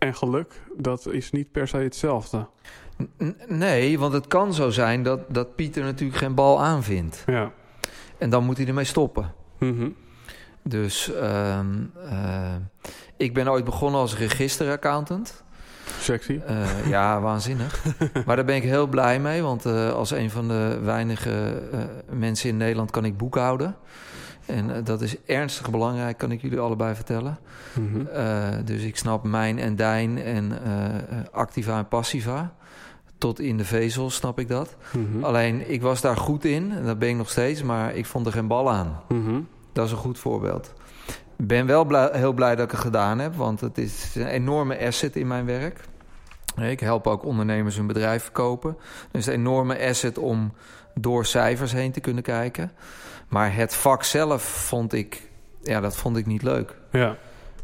[0.00, 2.46] en geluk, dat is niet per se hetzelfde.
[3.46, 7.22] Nee, want het kan zo zijn dat, dat Pieter natuurlijk geen bal aanvindt.
[7.26, 7.52] Ja.
[8.18, 9.32] En dan moet hij ermee stoppen.
[9.58, 9.88] Mhm.
[10.62, 11.76] Dus ehm,
[12.08, 12.54] eh,
[13.16, 15.44] ik ben ooit begonnen als registeraccountant.
[15.98, 16.40] Sexy.
[16.46, 17.84] Eh, ja, waanzinnig.
[18.26, 21.62] maar daar ben ik heel blij mee, want eh, als een van de weinige
[22.10, 23.76] mensen in Nederland kan ik boekhouden.
[24.50, 27.38] En eh, dat is ernstig belangrijk, kan ik jullie allebei vertellen.
[27.72, 28.06] Mhm.
[28.06, 32.54] Eh, dus ik snap mijn en dijn en eh, activa en passiva.
[33.18, 34.76] Tot in de vezel snap ik dat.
[34.92, 35.24] Mhm.
[35.24, 38.26] Alleen, ik was daar goed in, en dat ben ik nog steeds, maar ik vond
[38.26, 39.00] er geen bal aan.
[39.08, 39.40] Mhm.
[39.72, 40.72] Dat is een goed voorbeeld.
[41.36, 44.26] Ik ben wel blij- heel blij dat ik het gedaan heb, want het is een
[44.26, 45.80] enorme asset in mijn werk.
[46.60, 48.76] Ik help ook ondernemers hun bedrijf verkopen.
[49.10, 50.52] Dus een enorme asset om
[50.94, 52.72] door cijfers heen te kunnen kijken.
[53.30, 55.22] Maar het vak zelf vond ik,
[55.62, 56.74] ja, dat vond ik niet leuk.
[56.92, 57.16] Ja.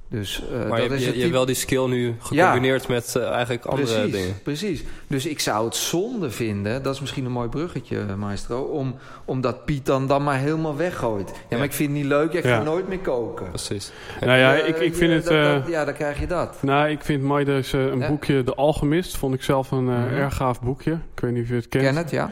[0.08, 3.30] Dus eh, Maar dat je, is je, hebt wel die skill nu gecombineerd met eh,
[3.30, 4.42] eigenlijk andere precies, dingen.
[4.42, 4.84] Precies.
[5.06, 9.64] Dus ik zou het zonde vinden, dat is misschien een mooi bruggetje, maestro, om, omdat
[9.64, 11.28] Piet dan, dan maar helemaal weggooit.
[11.28, 11.56] Ja, Ja.
[11.56, 12.56] maar ik vind het niet leuk, ik Ja.
[12.56, 13.48] ga nooit meer koken.
[13.48, 13.92] Precies.
[14.20, 15.24] Nou ja, Eh, ik, ik vind ja, het...
[15.24, 16.62] dat- eh, dat- ja, dan krijg je dat.
[16.62, 18.08] nou, ik vind mooi dus eh, een Ja.
[18.08, 19.16] boekje De Alchemist.
[19.16, 20.14] Vond ik zelf een eh, Mhm.
[20.14, 20.92] erg gaaf boekje.
[20.92, 21.84] Ik weet niet of je het kent.
[21.84, 22.30] Ken het, ja?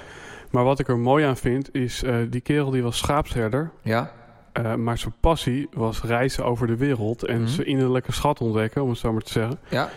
[0.54, 3.70] Maar wat ik er mooi aan vind, is eh, die kerel die was schaapsherder.
[3.82, 4.10] Ja.
[4.52, 7.46] eh, maar zijn passie was reizen over de wereld en Mhm.
[7.48, 9.58] zijn innerlijke schat ontdekken, om het zo maar te zeggen.
[9.68, 9.88] Ja.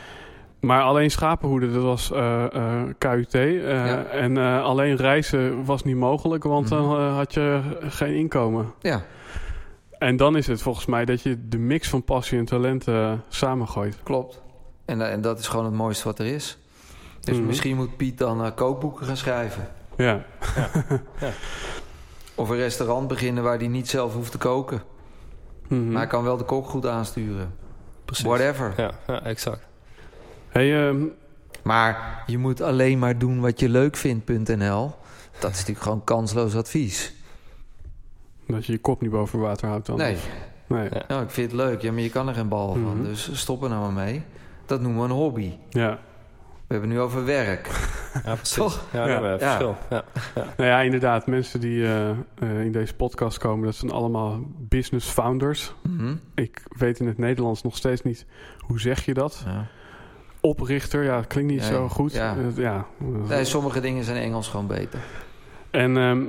[0.59, 3.31] Maar alleen schapenhoeden, dat was eh, KUT.
[3.31, 4.03] Ja.
[4.03, 6.81] En alleen reizen was niet mogelijk, want Mhm.
[6.81, 8.73] dan had je geen inkomen.
[8.81, 9.01] Ja,
[9.97, 12.85] En dan is het volgens mij dat je de mix van passie en talent
[13.29, 13.97] samengooit.
[14.03, 14.41] klopt.
[14.85, 16.57] En, en dat is gewoon het mooiste wat er is.
[17.19, 17.45] Dus Mhm.
[17.45, 19.67] misschien moet Piet dan kookboeken gaan schrijven.
[19.97, 20.25] Ja,
[22.35, 24.81] Of een restaurant beginnen waar hij niet zelf hoeft te koken.
[25.67, 25.87] Mhm.
[25.91, 27.53] Maar hij kan wel de kok goed aansturen.
[28.05, 28.25] Precies.
[28.25, 28.73] Whatever.
[28.77, 29.67] Ja, ja, exact.
[30.49, 31.03] Hey, ehm,
[31.63, 34.95] Maar je moet alleen maar doen wat je leuk vindt.nl.
[35.39, 37.13] dat is natuurlijk gewoon kansloos advies.
[38.47, 39.97] Dat je je kop niet boven water houdt dan?
[39.97, 40.17] Nee,
[40.67, 40.89] Nee.
[40.93, 41.03] Ja.
[41.07, 41.81] nou, ik vind het leuk.
[41.81, 42.97] Ja, maar je kan er geen bal van.
[42.97, 43.03] Mhm.
[43.03, 44.23] Dus stop er nou maar mee.
[44.65, 45.53] Dat noemen we een hobby.
[45.69, 45.99] Ja.
[46.67, 47.69] We hebben nu over werk.
[48.25, 48.35] Ja.
[48.55, 48.85] Toch?
[48.91, 49.05] Ja, Ja.
[49.05, 49.11] ja.
[49.13, 49.49] hebben we Ja.
[49.49, 49.77] verschil.
[49.89, 50.03] Ja.
[50.57, 51.27] Nou ja, inderdaad.
[51.27, 52.15] Mensen die eh, eh,
[52.63, 55.73] in deze podcast komen, dat zijn allemaal business founders.
[55.83, 56.15] Mhm.
[56.35, 58.25] Ik weet in het Nederlands nog steeds niet,
[58.59, 59.43] hoe zeg je dat?
[59.45, 59.67] Ja.
[60.41, 62.13] Oprichter, ja, dat klinkt niet Nee, zo goed.
[62.13, 62.35] ja.
[62.55, 62.85] Ja.
[63.27, 64.99] Nee, sommige dingen zijn Engels gewoon beter.
[65.71, 66.23] En ehm,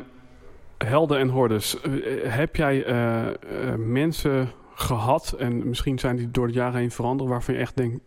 [0.78, 1.76] helden en hordes.
[2.24, 3.34] Heb jij eh, eh,
[3.76, 7.98] mensen gehad, en misschien zijn die door het jaren heen veranderd, waarvan je echt denkt,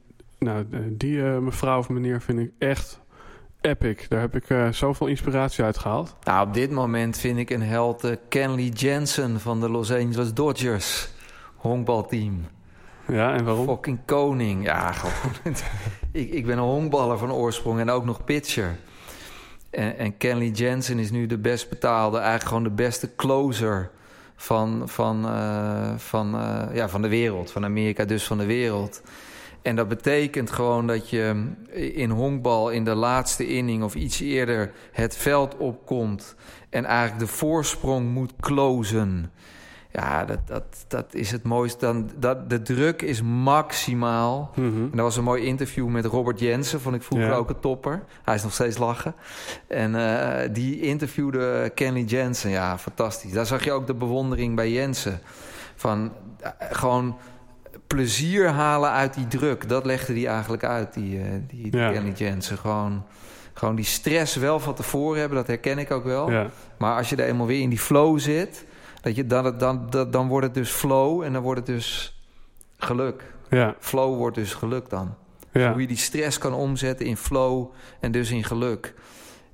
[0.45, 2.99] nou, eh, die eh, mevrouw of meneer vind ik echt
[3.61, 4.07] epic.
[4.07, 6.15] Daar heb ik eh, zoveel inspiratie uit gehaald.
[6.23, 11.09] Nou, op dit moment vind ik een held Kenley Jensen van de Los Angeles Dodgers.
[11.55, 12.45] Honkbalteam.
[13.07, 13.67] Ja, en waarom?
[13.67, 14.65] Fucking koning.
[14.65, 15.55] Ja, gewoon.
[16.11, 18.75] ik, ik ben een honkballer van oorsprong en ook nog pitcher.
[19.69, 23.91] En, en Kenley Jensen is nu de best betaalde, eigenlijk gewoon de beste closer
[24.35, 25.21] van, van,
[25.97, 26.29] van,
[26.73, 27.51] ja, van de wereld.
[27.51, 29.01] Van Amerika, dus van de wereld.
[29.61, 31.51] En dat betekent gewoon dat je
[31.93, 36.35] in honkbal in de laatste inning of iets eerder het veld opkomt
[36.69, 39.31] en eigenlijk de voorsprong moet closen.
[39.93, 41.85] Ja, dat, dat, dat is het mooiste.
[41.85, 44.51] Dan, dat, de druk is maximaal.
[44.55, 44.65] Mhm.
[44.67, 47.35] En dat was een mooi interview met Robert Jensen, vond ik vroeger Ja.
[47.35, 48.03] ook een topper.
[48.23, 49.15] Hij is nog steeds lachen.
[49.67, 52.49] En eh, die interviewde Kenley Jensen.
[52.49, 53.31] Ja, fantastisch.
[53.31, 55.19] Daar zag je ook de bewondering bij Jensen.
[55.75, 57.17] Van eh, gewoon
[57.93, 59.69] plezier halen uit die druk.
[59.69, 61.91] Dat legde hij eigenlijk uit, die, eh, die, die Ja.
[61.91, 62.57] Kenley Jensen.
[62.57, 63.03] Gewoon,
[63.53, 66.31] gewoon die stress wel van tevoren hebben, dat herken ik ook wel.
[66.31, 66.49] Ja.
[66.77, 68.65] Maar als je er eenmaal weer in die flow zit,
[69.01, 72.21] dat je, dan, dan, dan, dan wordt het dus flow en dan wordt het dus
[72.77, 73.23] geluk.
[73.49, 73.75] Ja.
[73.79, 75.15] Flow wordt dus geluk dan.
[75.51, 78.93] Hoe je die stress kan omzetten in flow en dus in geluk.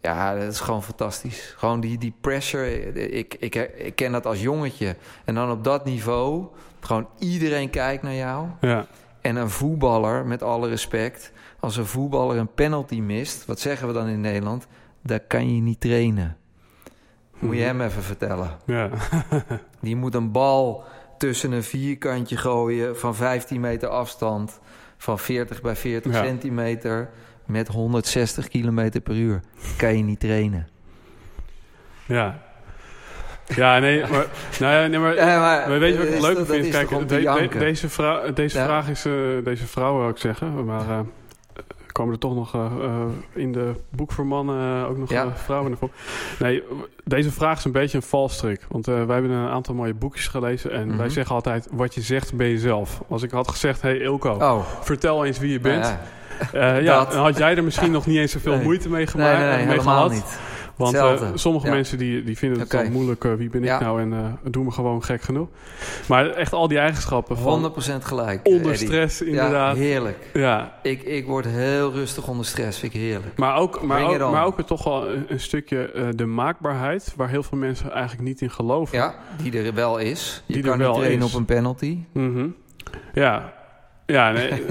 [0.01, 1.53] Ja, dat is gewoon fantastisch.
[1.57, 2.93] Gewoon die, die pressure.
[2.93, 4.95] Ik, ik, ik ken dat als jongetje.
[5.25, 6.45] En dan op dat niveau,
[6.88, 8.47] gewoon iedereen kijkt naar jou.
[8.61, 8.85] Ja.
[9.21, 13.93] En een voetballer, met alle respect, als een voetballer een penalty mist, wat zeggen we
[13.93, 14.67] dan in Nederland?
[15.03, 16.38] Daar kan je niet trainen.
[17.39, 17.67] Moet je Mhm.
[17.67, 18.51] hem even vertellen.
[18.65, 18.89] Ja.
[19.81, 20.83] Die moet een bal
[21.17, 24.59] tussen een vierkantje gooien van 15 meter afstand,
[24.97, 26.23] van 40 bij 40 Ja.
[26.23, 27.09] centimeter,
[27.45, 29.39] met 160 kilometer per uur.
[29.77, 30.67] Kan je niet trainen.
[32.05, 32.41] Ja.
[33.55, 34.25] Ja, nee, maar,
[34.59, 36.69] nou ja, nee, maar, Ja, maar, maar weet je wat ik is leuk vind?
[36.69, 37.87] Kijk, de- de- deze,
[38.33, 38.65] deze Ja.
[38.65, 40.99] vraag is, eh, deze vrouw wil ik zeggen, maar eh,
[41.91, 42.71] komen er toch nog eh,
[43.33, 45.31] in de boek voor mannen ook nog Ja.
[45.35, 45.89] vrouwen ervoor?
[46.39, 46.63] Nee,
[47.03, 50.71] deze vraag is een beetje een valstrik, want wij hebben een aantal mooie boekjes gelezen
[50.71, 50.97] en Mhm.
[50.97, 53.01] wij zeggen altijd, wat je zegt ben je zelf.
[53.09, 55.97] Als ik had gezegd, hey Ilko, Oh, vertel eens wie je bent.
[56.53, 58.63] ja, dan had jij er misschien nog niet eens zoveel Nee.
[58.63, 59.37] moeite mee gemaakt.
[59.37, 60.11] nee, nee, nee, mee helemaal gehad.
[60.11, 60.39] niet.
[60.78, 61.73] Want eh, sommige Ja.
[61.73, 62.84] mensen die, die vinden het Oké.
[62.84, 63.80] dan moeilijk, eh, wie ben ik Ja.
[63.80, 65.47] nou en eh doen me gewoon gek genoeg.
[66.07, 68.39] Maar echt al die eigenschappen van 100% gelijk.
[68.43, 68.88] onder Eddie.
[68.88, 69.75] stress inderdaad.
[69.75, 70.30] Ja, heerlijk.
[70.34, 73.38] Ja, Ik, ik word heel rustig onder stress, vind ik heerlijk.
[73.38, 77.13] maar ook, maar Bring ook, maar ook toch wel een, een stukje de maakbaarheid...
[77.15, 78.97] waar heel veel mensen eigenlijk niet in geloven.
[78.97, 80.43] Ja, die er wel is.
[80.45, 81.23] Je Die er kan wel niet is.
[81.23, 81.97] op een penalty.
[82.13, 82.47] Mhm.
[83.13, 83.53] ja.
[84.05, 84.63] Ja, nee,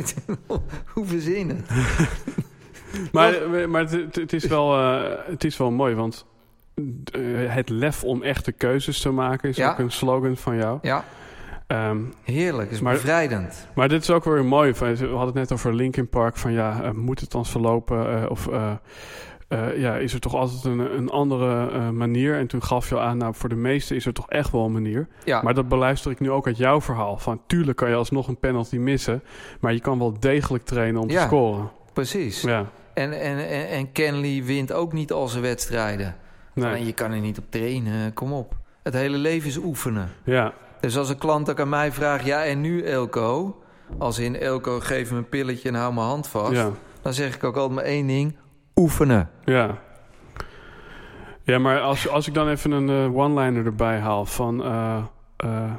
[0.94, 1.70] Hoe verzin het?
[3.12, 3.32] maar,
[3.68, 6.26] maar het, het is wel, eh, het is wel mooi, want
[6.74, 9.48] eh, het lef om echte keuzes te maken...
[9.48, 9.70] is Ja.
[9.70, 10.78] ook een slogan van jou.
[10.82, 11.04] Ja,
[11.66, 12.70] Ehm, heerlijk.
[12.70, 13.68] is Maar- bevrijdend.
[13.74, 14.72] Maar dit is ook weer mooi.
[14.72, 16.36] We hadden het net over Linkin Park.
[16.36, 18.30] Van ja, eh, moet het dan verlopen?
[18.30, 18.48] of
[19.76, 22.38] ja, is er toch altijd een, een andere manier?
[22.38, 24.72] En toen gaf je aan, nou, voor de meesten is er toch echt wel een
[24.72, 25.08] manier.
[25.24, 27.16] Ja, Maar dat beluister ik nu ook uit jouw verhaal.
[27.18, 29.22] Van tuurlijk kan je alsnog een penalty missen.
[29.60, 31.70] Maar je kan wel degelijk trainen om te scoren.
[31.92, 32.40] precies.
[32.42, 32.66] Ja,
[32.96, 36.16] En, en, en, en Kenley wint ook niet al zijn wedstrijden.
[36.54, 36.84] nee.
[36.86, 38.54] Je kan er niet op trainen, kom op.
[38.82, 40.10] Het hele leven is oefenen.
[40.24, 42.24] Ja, Dus als een klant ook aan mij vraagt...
[42.24, 43.62] ja, en nu Elko?
[43.98, 46.52] Als in Elko, geef me een pilletje en hou mijn hand vast.
[46.52, 46.70] ja,
[47.02, 48.36] Dan zeg ik ook altijd maar één ding.
[48.76, 49.30] Oefenen.
[49.44, 49.78] ja.
[51.42, 54.62] Ja, maar als, als ik dan even een eh, one-liner erbij haal van...
[54.64, 55.02] eh,
[55.36, 55.72] eh,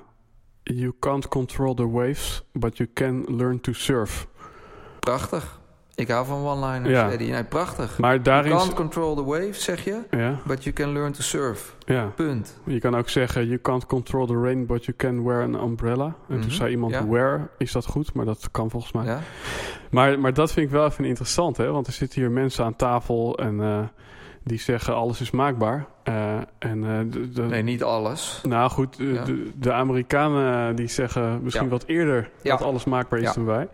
[0.63, 4.27] you can't control the waves, but you can learn to surf.
[4.99, 5.56] Prachtig.
[5.97, 7.11] Ik hou van one-liners, Ja.
[7.11, 7.31] Eddie.
[7.31, 7.97] Nee, prachtig.
[7.97, 8.51] Maar You daarin...
[8.51, 9.99] can't control the waves, zeg je.
[10.11, 11.75] Ja, But you can learn to surf.
[11.85, 12.03] ja.
[12.15, 12.59] Punt.
[12.65, 16.05] Je kan ook zeggen, you can't control the rain, but you can wear an umbrella.
[16.05, 17.07] En Mhm, toen zei iemand, ja.
[17.07, 18.13] wear, is dat goed?
[18.13, 19.05] Maar dat kan volgens mij.
[19.05, 19.19] Ja?
[19.91, 21.71] Maar, maar dat vind ik wel even interessant, hè?
[21.71, 23.79] Want er zitten hier mensen aan tafel en eh,
[24.47, 25.85] die zeggen alles is maakbaar.
[26.03, 28.41] Eh, en, eh, de, de- Nee, niet alles.
[28.47, 29.23] Nou goed, de, Ja.
[29.23, 31.71] de, de Amerikanen die zeggen misschien Ja.
[31.71, 32.57] wat eerder Ja.
[32.57, 33.67] dat alles maakbaar is dan wij.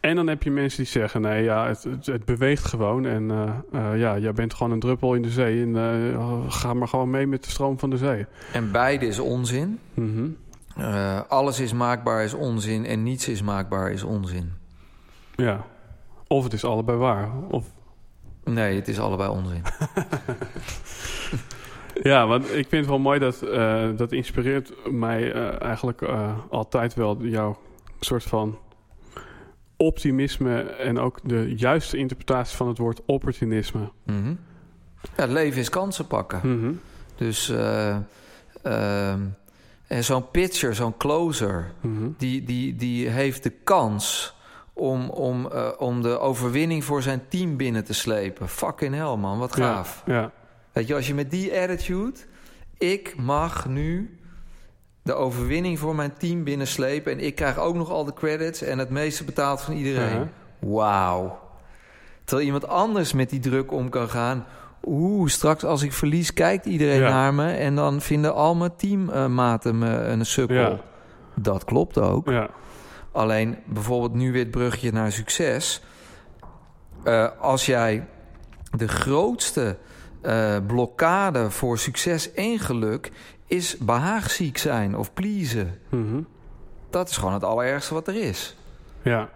[0.00, 3.06] En dan heb je mensen die zeggen, nee ja, het, het, het beweegt gewoon.
[3.06, 5.62] En eh, eh, ja, jij bent gewoon een druppel in de zee.
[5.62, 8.26] En eh, ga maar gewoon mee met de stroom van de zee.
[8.52, 9.78] En beide is onzin.
[9.94, 10.26] Mhm.
[10.76, 14.52] Eh, alles is maakbaar is onzin en niets is maakbaar is onzin.
[15.36, 15.64] Ja.
[16.28, 17.28] Of het is allebei waar.
[17.50, 17.66] Of,
[18.50, 19.62] Nee, het is allebei onzin.
[22.02, 26.38] ja, want ik vind het wel mooi dat eh, dat inspireert mij eh, eigenlijk eh,
[26.50, 27.58] altijd wel jouw
[28.00, 28.58] soort van
[29.76, 33.90] optimisme en ook de juiste interpretatie van het woord opportunisme.
[34.04, 34.28] Mhm.
[35.16, 36.40] Ja, het leven is kansen pakken.
[36.42, 36.72] Mhm.
[37.16, 37.96] Dus eh,
[38.62, 39.20] ehm,
[39.86, 42.08] en zo'n pitcher, zo'n closer, Mhm.
[42.18, 44.34] die, die, die heeft de kans
[44.76, 48.48] om, om, eh, om de overwinning voor zijn team binnen te slepen.
[48.48, 50.02] Fucking hell, man, wat gaaf.
[50.06, 50.30] Ja, ja,
[50.72, 52.18] Weet je, als je met die attitude...
[52.78, 54.18] ik mag nu
[55.02, 57.12] de overwinning voor mijn team binnenslepen...
[57.12, 60.30] en ik krijg ook nog al de credits en het meeste betaald van iedereen.
[60.58, 61.38] Wauw.
[62.24, 64.46] Terwijl iemand anders met die druk om kan gaan...
[64.84, 67.08] Oeh, straks als ik verlies kijkt iedereen Ja.
[67.08, 67.50] naar me...
[67.52, 70.80] en dan vinden al mijn teammaten me een sukkel.
[71.34, 72.30] Dat klopt ook.
[72.30, 72.48] ja,
[73.16, 75.82] Alleen bijvoorbeeld nu weer het bruggetje naar succes.
[77.04, 78.06] Eh, als jij
[78.76, 79.76] de grootste
[80.22, 83.10] eh, blokkade voor succes en geluk
[83.46, 85.78] is behaagziek zijn of pleasen.
[85.88, 86.20] Mhm.
[86.90, 88.56] Dat is gewoon het allerergste wat er is.
[89.02, 89.28] ja.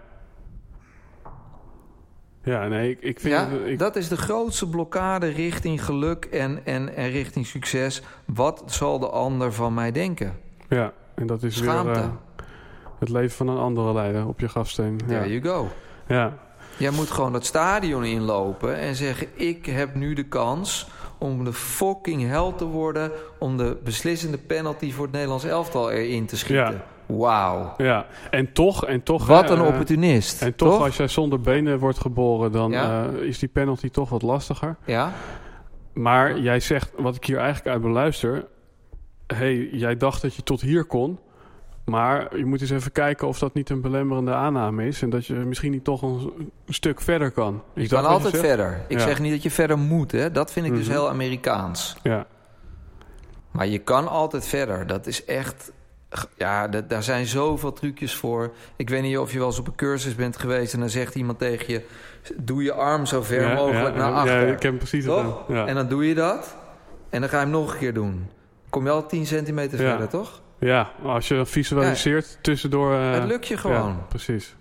[2.43, 3.49] Ja, nee, ik, ik vind Ja.
[3.65, 8.03] Ik, dat is de grootste blokkade richting geluk en, en, en richting succes.
[8.25, 10.39] Wat zal de ander van mij denken?
[10.69, 11.93] ja, en dat is Schaamte.
[11.93, 12.11] weer eh,
[13.01, 15.01] het leven van een andere leider op je grafsteen.
[15.07, 15.69] Ja, There you go.
[16.09, 16.33] ja,
[16.77, 20.89] Jij moet gewoon dat stadion inlopen en zeggen: Ik heb nu de kans
[21.19, 23.11] om de fucking held te worden.
[23.39, 26.73] om de beslissende penalty voor het Nederlands elftal erin te schieten.
[26.73, 26.85] Ja.
[27.17, 27.75] Wauw.
[27.79, 28.07] ja.
[28.31, 29.27] En toch, en toch...
[29.27, 30.43] Wat hè, een eh, opportunist.
[30.43, 30.83] En toch, toch?
[30.85, 33.07] als jij zonder benen wordt geboren, dan Ja.
[33.07, 34.77] eh, is die penalty toch wat lastiger.
[34.85, 35.13] Ja?
[35.93, 38.47] Maar jij zegt, wat ik hier eigenlijk uit beluister...
[39.27, 41.19] hey, jij dacht dat je tot hier kon...
[41.91, 45.03] maar je moet eens even kijken of dat niet een belemmerende aanname is...
[45.03, 46.33] en dat je misschien niet toch een,
[46.69, 47.63] stuk verder kan.
[47.75, 48.81] Is Je dat kan altijd verder.
[48.89, 49.05] Ik Ja.
[49.05, 50.31] zeg niet dat je verder moet, hè?
[50.31, 50.91] Dat vind ik dus Mhm.
[50.93, 51.97] heel Amerikaans.
[52.03, 52.27] Ja,
[53.51, 54.87] Maar je kan altijd verder.
[54.87, 55.73] Dat is echt.
[56.37, 58.53] Ja, daar zijn zoveel trucjes voor.
[58.77, 61.15] Ik weet niet of je wel eens op een cursus bent geweest en dan zegt
[61.15, 61.83] iemand tegen je:
[62.37, 64.47] Doe je arm zo ver Ja, mogelijk ja, naar achter.
[64.47, 65.05] Ja, ik heb precies.
[65.05, 65.67] Ja.
[65.67, 66.57] En dan doe je dat.
[67.11, 68.27] En dan ga je hem nog een keer doen.
[68.71, 70.41] Kom je al 10 centimeter verder, toch?
[70.61, 72.95] Ja, als je dat visualiseert tussendoor...
[72.95, 73.89] eh, het lukt je gewoon.
[73.89, 74.55] Ja, precies.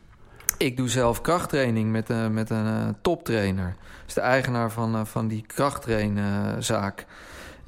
[0.57, 3.75] Ik doe zelf krachttraining met, een met een eh, toptrainer.
[3.79, 7.05] Dat is de eigenaar van, van die krachttrainzaak.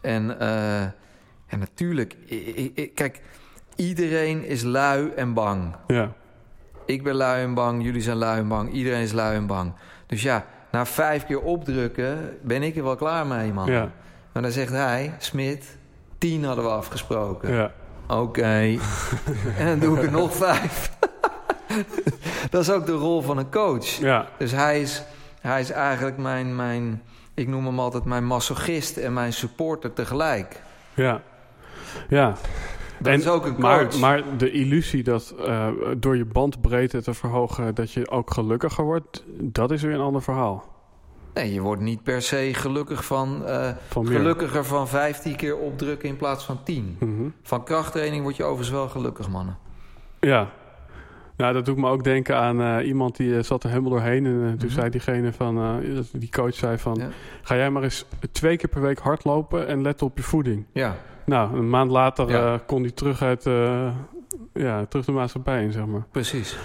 [0.02, 0.40] En,
[1.48, 2.16] en natuurlijk,
[2.96, 3.22] kijk,
[3.76, 5.76] iedereen is lui en bang.
[5.88, 6.12] Ja,
[6.86, 9.74] Ik ben lui en bang, jullie zijn lui en bang, iedereen is lui en bang.
[10.08, 13.72] Dus ja, na vijf keer opdrukken ben ik er wel klaar mee, man.
[13.72, 13.92] ja,
[14.34, 15.78] Maar dan zegt hij, Smit,
[16.18, 17.54] tien hadden we afgesproken.
[17.54, 17.72] ja.
[18.12, 18.78] Oké.
[19.58, 20.92] en dan doe ik er nog vijf.
[22.52, 23.86] dat is ook de rol van een coach.
[23.86, 24.28] ja.
[24.38, 25.04] Dus hij is,
[25.42, 27.02] hij is eigenlijk mijn, mijn,
[27.34, 30.62] ik noem hem altijd mijn masochist en mijn supporter tegelijk.
[30.94, 31.22] ja.
[32.10, 32.36] ja.
[32.98, 34.00] Dat En- is ook een Maar, coach.
[34.00, 37.76] maar de illusie dat eh, door je bandbreedte te verhogen...
[37.76, 40.71] dat je ook gelukkiger wordt, dat is weer een ander verhaal.
[41.34, 46.10] Nee, je wordt niet per se gelukkig van, eh, Van gelukkiger van 15 keer opdrukken
[46.10, 46.96] in plaats van 10.
[47.00, 47.30] Mhm.
[47.44, 49.58] Van krachttraining word je overigens wel gelukkig, mannen.
[50.20, 50.50] Ja.
[51.38, 54.26] Nou, dat doet me ook denken aan eh, iemand die eh, zat er helemaal doorheen.
[54.26, 54.80] En toen Mhm.
[54.80, 56.96] zei diegene van, die coach zei van...
[57.00, 57.08] Ja.
[57.42, 60.66] ga jij maar eens twee keer per week hardlopen en let op je voeding.
[60.72, 62.60] Ja, Nou, een maand later Ja.
[62.66, 63.44] kon hij terug uit...
[64.54, 66.04] ja, terug de maatschappij in, zeg maar.
[66.12, 66.58] precies.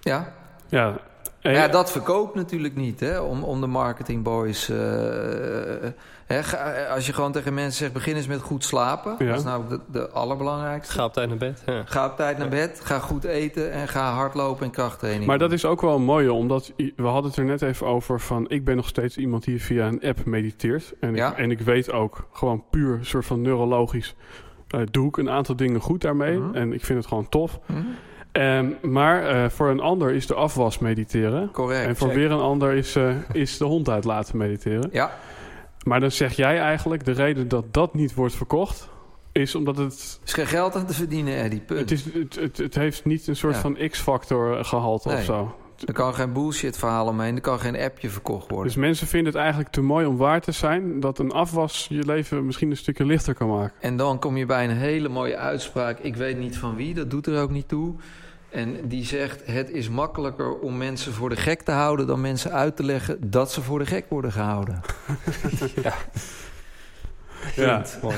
[0.00, 0.32] Ja,
[0.68, 0.96] Ja,
[1.42, 4.68] en- ja, dat verkoopt natuurlijk niet, hè, om, om de marketingboys.
[4.68, 4.76] eh,
[6.26, 9.14] hè, ga- als je gewoon tegen mensen zegt: begin eens met goed slapen.
[9.18, 9.26] Ja.
[9.26, 10.92] Dat is nou de, de allerbelangrijkste.
[10.92, 11.62] Ga op tijd naar bed.
[11.66, 11.82] Ja.
[11.86, 15.26] Ga op tijd naar bed, ga goed eten en ga hardlopen en krachttraining.
[15.26, 18.20] Maar dat is ook wel een mooie, omdat we hadden het er net even over
[18.20, 18.48] van...
[18.48, 20.92] ik ben nog steeds iemand die via een app mediteert.
[21.00, 21.30] En, Ja.
[21.30, 24.14] ik, en ik weet ook gewoon puur soort van neurologisch...
[24.68, 26.38] eh, doe ik een aantal dingen goed daarmee.
[26.38, 26.54] Mhm.
[26.54, 27.58] En ik vind het gewoon tof.
[27.66, 27.74] Hm?
[28.32, 31.50] Ehm, maar eh, voor een ander is de afwas mediteren.
[31.50, 31.86] Correct.
[31.86, 34.88] en voor weer een ander is, eh, is de hond uit laten mediteren.
[34.92, 35.12] Ja,
[35.84, 37.04] Maar dan zeg jij eigenlijk...
[37.04, 38.88] de reden dat dat niet wordt verkocht...
[39.32, 40.20] is omdat het...
[40.24, 41.60] is geen geld aan te verdienen, Eddie.
[41.60, 41.80] Punt.
[41.80, 43.60] Het, is, het, het, het heeft niet een soort Ja.
[43.60, 45.54] van X-factor gehalte of zo.
[45.86, 47.34] Er kan geen bullshit verhaal omheen.
[47.34, 48.66] Er kan geen appje verkocht worden.
[48.66, 51.00] Dus mensen vinden het eigenlijk te mooi om waar te zijn...
[51.00, 53.74] dat een afwas je leven misschien een stukje lichter kan maken.
[53.80, 55.98] En dan kom je bij een hele mooie uitspraak.
[55.98, 57.94] Ik weet niet van wie, dat doet er ook niet toe.
[58.52, 62.52] En die zegt: Het is makkelijker om mensen voor de gek te houden dan mensen
[62.52, 64.80] uit te leggen dat ze voor de gek worden gehouden.
[65.82, 65.94] ja.
[67.56, 67.84] Ja.
[68.02, 68.16] Mooi.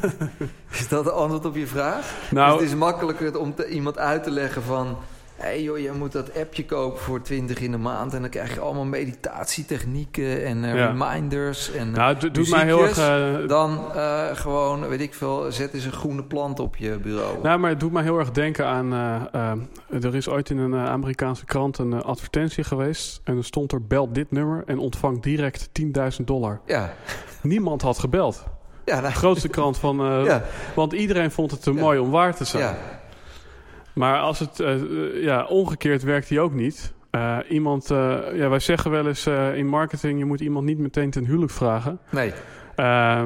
[0.70, 2.14] Is dat de antwoord op je vraag?
[2.30, 4.96] Nou, Dus het is makkelijker om te- iemand uit te leggen van...
[5.36, 8.14] Hé hey joh, jij moet dat appje kopen voor 20 in de maand...
[8.14, 10.86] en dan krijg je allemaal meditatietechnieken en Ja.
[10.86, 11.72] reminders.
[11.72, 12.98] En, eh, nou, het doet mij heel erg...
[12.98, 13.78] eh, dan
[14.34, 17.42] gewoon, weet ik veel, zet eens een groene plant op je bureau.
[17.42, 18.92] Nou, maar het doet mij heel erg denken aan...
[20.02, 23.20] er is ooit in een Amerikaanse krant een advertentie geweest...
[23.24, 25.68] en er stond er bel dit nummer en ontvang direct
[26.18, 26.60] 10.000 dollar.
[26.66, 26.92] Ja,
[27.42, 28.44] Niemand had gebeld.
[28.84, 29.96] ja, nou, De grootste krant van...
[30.24, 30.42] ja,
[30.74, 31.80] Want iedereen vond het te Ja.
[31.80, 32.62] mooi om waar te zijn.
[32.62, 32.76] ja.
[33.94, 36.92] Maar als het eh, eh, ja, omgekeerd werkt die ook niet.
[37.10, 40.78] Eh, iemand, eh, ja, wij zeggen wel eens eh, in marketing: je moet iemand niet
[40.78, 41.98] meteen ten huwelijk vragen.
[42.10, 42.32] Nee,
[42.76, 43.24] Eh,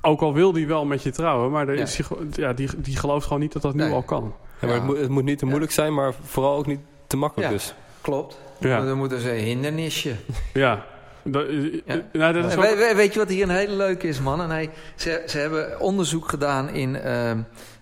[0.00, 1.82] ook al wil die wel met je trouwen, maar er Ja.
[1.82, 3.92] is die, ja, die, die gelooft gewoon niet dat dat nu Nee.
[3.92, 4.34] al kan.
[4.60, 7.16] Ja, maar het, moet, het moet niet te moeilijk zijn, maar vooral ook niet te
[7.16, 7.56] makkelijk Ja.
[7.56, 7.74] dus.
[8.00, 8.38] klopt.
[8.60, 10.14] Ja, Dan moeten ze een hindernisje.
[10.54, 10.84] ja.
[11.22, 11.46] Dat,
[11.86, 12.00] Ja.
[12.12, 14.40] nou, dat is We- ook- we- weet je wat hier een hele leuke is, man?
[14.42, 17.38] En hij, ze, ze hebben onderzoek gedaan in, ehm,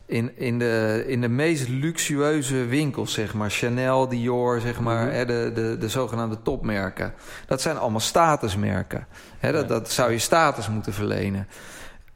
[0.07, 3.51] in, in, de, in de meest luxueuze winkels, zeg maar.
[3.51, 5.07] Chanel, Dior, zeg maar.
[5.07, 5.15] Mhm.
[5.15, 7.15] hè, de, de, de zogenaamde topmerken.
[7.47, 9.07] Dat zijn allemaal statusmerken.
[9.39, 9.69] Hè, dat, Ja.
[9.69, 11.49] dat zou je status moeten verlenen.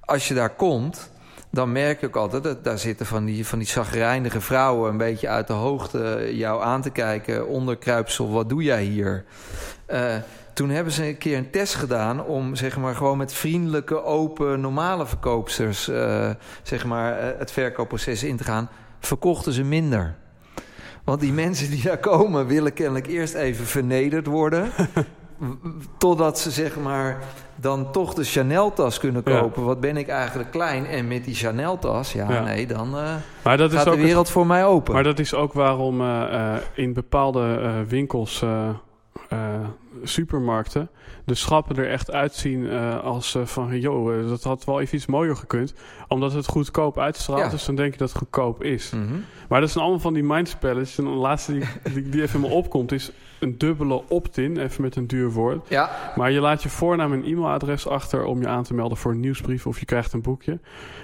[0.01, 1.11] Als je daar komt,
[1.51, 2.43] dan merk ik ook altijd...
[2.43, 4.91] dat daar zitten van die, van die zagrijnige vrouwen...
[4.91, 7.47] een beetje uit de hoogte jou aan te kijken.
[7.47, 9.25] Onderkruipsel, wat doe jij hier?
[9.87, 10.15] Eh,
[10.57, 14.61] toen hebben ze een keer een test gedaan om zeg maar gewoon met vriendelijke, open,
[14.61, 16.31] normale verkoopsters eh,
[16.63, 18.69] zeg maar eh, het verkoopproces in te gaan.
[19.01, 20.15] Verkochten ze minder.
[21.05, 24.71] Want die mensen die daar komen willen kennelijk eerst even vernederd worden.
[25.99, 27.19] totdat ze zeg maar
[27.57, 29.41] dan toch de Chanel-tas kunnen Ja.
[29.41, 29.65] kopen.
[29.65, 32.43] Wat ben ik eigenlijk klein en met die Chanel-tas, ja, Ja.
[32.43, 34.95] nee, dan eh, maar dat is gaat ook de wereld voor mij open.
[34.95, 36.03] Maar dat is ook waarom
[36.75, 38.45] in bepaalde winkels,
[39.29, 39.39] eh,
[40.03, 40.91] supermarkten,
[41.25, 45.07] de schappen er echt uitzien eh, als eh, van, joh, dat had wel even iets
[45.07, 45.75] mooier gekund.
[46.09, 47.49] Omdat het goedkoop uitstraalt, Ja.
[47.49, 48.91] dus dan denk je dat het goedkoop is.
[48.91, 49.15] Mhm.
[49.49, 50.99] Maar dat zijn allemaal van die mindspelletjes.
[50.99, 51.65] En de laatste die,
[51.95, 55.69] die, die even in me opkomt is een dubbele opt-in, even met een duur woord.
[55.69, 59.13] Ja, Maar je laat je voornaam en e-mailadres achter om je aan te melden voor
[59.13, 60.59] een nieuwsbrief of je krijgt een boekje.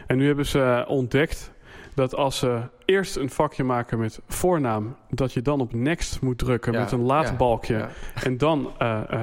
[0.07, 1.53] En nu hebben ze ontdekt
[1.95, 6.39] dat als ze eerst een vakje maken met voornaam, dat je dan op next moet
[6.39, 7.89] drukken Ja, met een laadbalkje ja.
[8.23, 8.71] en dan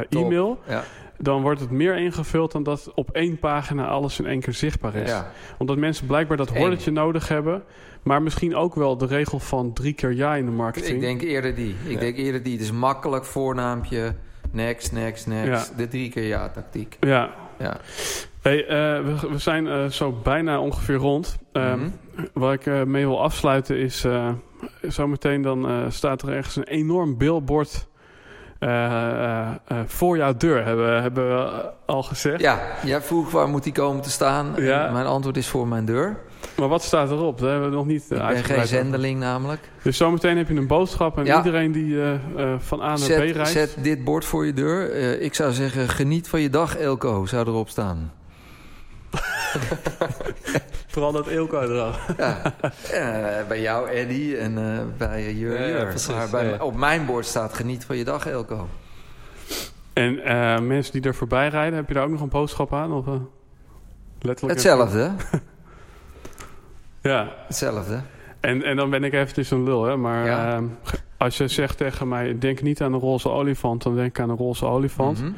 [0.09, 0.23] Top.
[0.23, 0.59] e-mail.
[1.21, 4.95] Dan wordt het meer ingevuld dan dat op één pagina alles in één keer zichtbaar
[4.95, 5.13] is.
[5.57, 7.63] Omdat mensen blijkbaar dat horletje nodig hebben.
[8.03, 10.93] Maar misschien ook wel de regel van drie keer ja in de marketing.
[10.93, 11.75] Ik denk eerder die.
[11.87, 12.53] Ik denk eerder die.
[12.53, 14.15] Het is makkelijk voornaampje.
[14.51, 15.77] Next, next, next.
[15.77, 16.97] De drie keer ja tactiek.
[16.99, 17.29] Ja.
[17.59, 17.77] Ja.
[18.41, 21.37] Hey, eh, we, we zijn eh, zo bijna ongeveer rond.
[21.51, 21.89] Ehm, Mhm.
[22.33, 24.05] Waar ik eh, mee wil afsluiten is...
[24.81, 27.87] zometeen dan staat er ergens een enorm billboard...
[29.85, 32.41] voor jouw deur, hebben, hebben we al gezegd.
[32.41, 34.53] Ja, jij vroeg waar moet die komen te staan.
[34.57, 34.91] Ja.
[34.91, 36.17] Mijn antwoord is voor mijn deur.
[36.57, 37.39] Maar wat staat erop?
[37.39, 38.67] Dat hebben we nog niet Ik ben geen over.
[38.67, 39.59] zendeling namelijk.
[39.83, 41.17] Dus zometeen heb je een boodschap...
[41.17, 41.37] en Ja.
[41.37, 41.97] iedereen die
[42.57, 43.51] van A naar B reist...
[43.51, 44.91] zet dit bord voor je deur.
[45.21, 48.11] Ik zou zeggen, geniet van je dag, Elko, zou erop staan.
[50.87, 52.07] Vooral dat Eelco eraf.
[52.17, 52.41] Ja.
[52.91, 55.87] Eh, bij jou, Eddie, en eh, bij Jur Ja, ja, Jur.
[55.87, 58.67] precies, maar bij, ja, op mijn bord staat geniet van je dag, Elko.
[59.93, 62.91] En eh, mensen die er voorbij rijden, heb je daar ook nog een boodschap aan?
[62.93, 63.13] Of, eh,
[64.21, 65.11] letterlijk Hetzelfde,
[67.01, 67.99] Ja, hetzelfde.
[68.39, 69.95] en, en dan ben ik eventjes een lul, hè.
[69.97, 70.53] Maar Ja.
[70.55, 70.65] ehm,
[71.19, 74.29] als je zegt tegen mij, denk niet aan een roze olifant, dan denk ik aan
[74.29, 75.21] een roze olifant.
[75.21, 75.31] Mhm.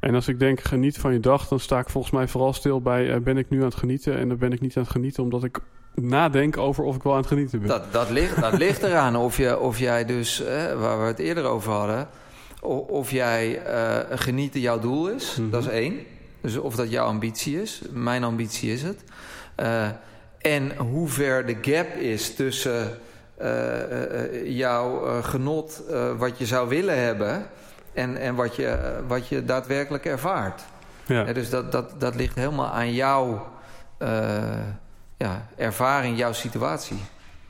[0.00, 2.80] En als ik denk, geniet van je dag, dan sta ik volgens mij vooral stil
[2.80, 4.18] bij, eh, ben ik nu aan het genieten?
[4.18, 5.58] En dan ben ik niet aan het genieten, omdat ik
[5.94, 7.68] nadenk over of ik wel aan het genieten ben.
[7.68, 11.18] Dat, dat, ligt, dat ligt eraan of, je, of jij dus, eh, waar we het
[11.18, 12.08] eerder over hadden,
[12.60, 15.50] o- of jij eh, genieten jouw doel is, Mhm.
[15.50, 15.94] dat is één.
[16.40, 17.82] Dus of dat jouw ambitie is.
[17.92, 19.04] Mijn ambitie is het.
[20.38, 22.98] En hoe ver de gap is tussen
[24.44, 27.46] jouw eh, genot, eh, wat je zou willen hebben,
[27.92, 30.62] en, en wat, je, eh, wat je daadwerkelijk ervaart.
[31.06, 31.26] ja.
[31.26, 33.48] Ja, dus dat, dat, dat ligt helemaal aan jouw
[33.98, 34.08] eh,
[35.16, 36.98] ja, ervaring, jouw situatie.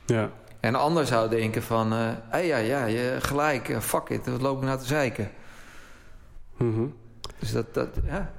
[0.05, 0.29] ja.
[0.59, 1.93] En een ander zou denken van...
[1.93, 5.29] eh hey, ja, ja, je, gelijk, eh, fuck it, wat loop ik nou te zeiken?
[6.57, 6.85] Mhm.
[7.39, 8.31] Dus dat, dat ja.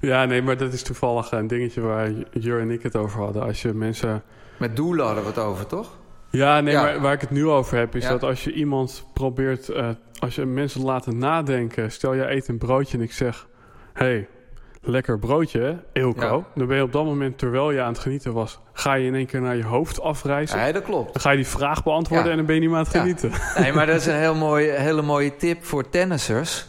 [0.00, 3.42] Ja, nee, maar dat is toevallig een dingetje waar Jur en ik het over hadden.
[3.42, 4.22] Als je mensen...
[4.56, 5.96] Met doelen hadden we het over, toch?
[6.34, 6.82] Ja, nee, Ja.
[6.82, 8.08] maar waar ik het nu over heb, is Ja.
[8.08, 12.58] dat als je iemand probeert, eh, als je mensen laat nadenken, stel je eet een
[12.58, 13.46] broodje en ik zeg,
[13.92, 14.28] hey,
[14.82, 16.36] lekker broodje, hè, Eelco.
[16.36, 16.44] Ja.
[16.54, 19.14] Dan ben je op dat moment, terwijl je aan het genieten was, ga je in
[19.14, 20.58] één keer naar je hoofd afreizen.
[20.58, 21.12] Ja, dat klopt.
[21.12, 22.30] Dan ga je die vraag beantwoorden Ja.
[22.30, 23.30] en dan ben je niet meer aan het genieten.
[23.62, 26.66] Nee, maar dat is een heel mooi, hele mooie tip voor tennissers.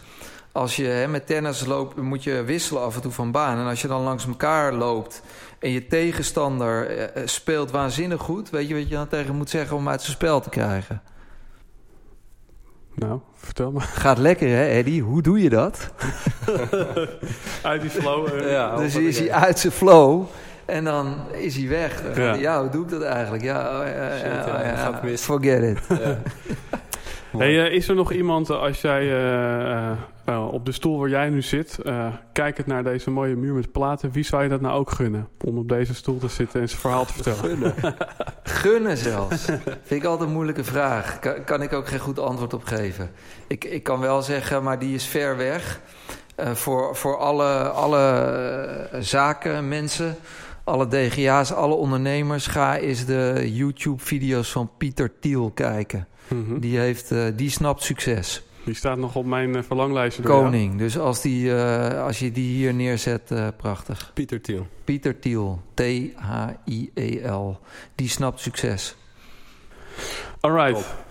[0.51, 3.57] Als je hè, met tennis loopt, moet je wisselen af en toe van baan.
[3.57, 5.21] En als je dan langs elkaar loopt
[5.59, 8.49] en je tegenstander eh, eh, speelt waanzinnig goed...
[8.49, 11.01] weet je wat je dan tegen moet zeggen om uit zijn spel te krijgen?
[12.95, 13.79] Nou, vertel me.
[13.79, 15.01] Gaat lekker hè, Eddie?
[15.01, 15.91] Hoe doe je dat?
[17.63, 18.27] Uit die flow.
[18.27, 20.23] eh, Ja, dus is hij uit zijn flow
[20.65, 22.01] en dan is hij weg.
[22.39, 22.61] Ja.
[22.61, 23.43] hoe doe ik dat eigenlijk?
[23.43, 25.21] Ja, oh, ja, Shit, ja, ja, oh, ja, gaat mis.
[25.21, 25.79] forget it.
[27.37, 29.11] Hey, eh, is er nog iemand, eh, als jij
[30.25, 33.71] eh, op de stoel waar jij nu zit, eh kijkend naar deze mooie muur met
[33.71, 35.27] platen, wie zou je dat nou ook gunnen?
[35.45, 37.73] Om op deze stoel te zitten en zijn verhaal te vertellen.
[38.43, 39.45] Gunnen zelfs.
[39.83, 41.19] Vind ik altijd een moeilijke vraag.
[41.19, 43.11] Kan, kan ik ook geen goed antwoord op geven.
[43.47, 45.79] Ik, ik kan wel zeggen, maar die is ver weg.
[46.35, 50.15] Eh, voor, voor alle, alle zaken, mensen,
[50.63, 52.47] alle DGA's, alle ondernemers...
[52.47, 56.07] ga eens de YouTube-video's van Pieter Thiel kijken.
[56.27, 56.59] Mhm.
[56.59, 58.43] Die, heeft, eh, die snapt succes.
[58.63, 60.21] Die staat nog op mijn eh, verlanglijstje.
[60.21, 60.41] door.
[60.43, 60.77] Koning.
[60.77, 64.11] Dus als, die, eh, als je die hier neerzet, eh, prachtig.
[64.13, 64.67] Pieter Thiel.
[64.83, 67.59] Pieter Thiel, T-H-I-E-L.
[67.95, 68.95] Die snapt succes.
[70.39, 70.73] Alright.
[70.75, 71.03] Top.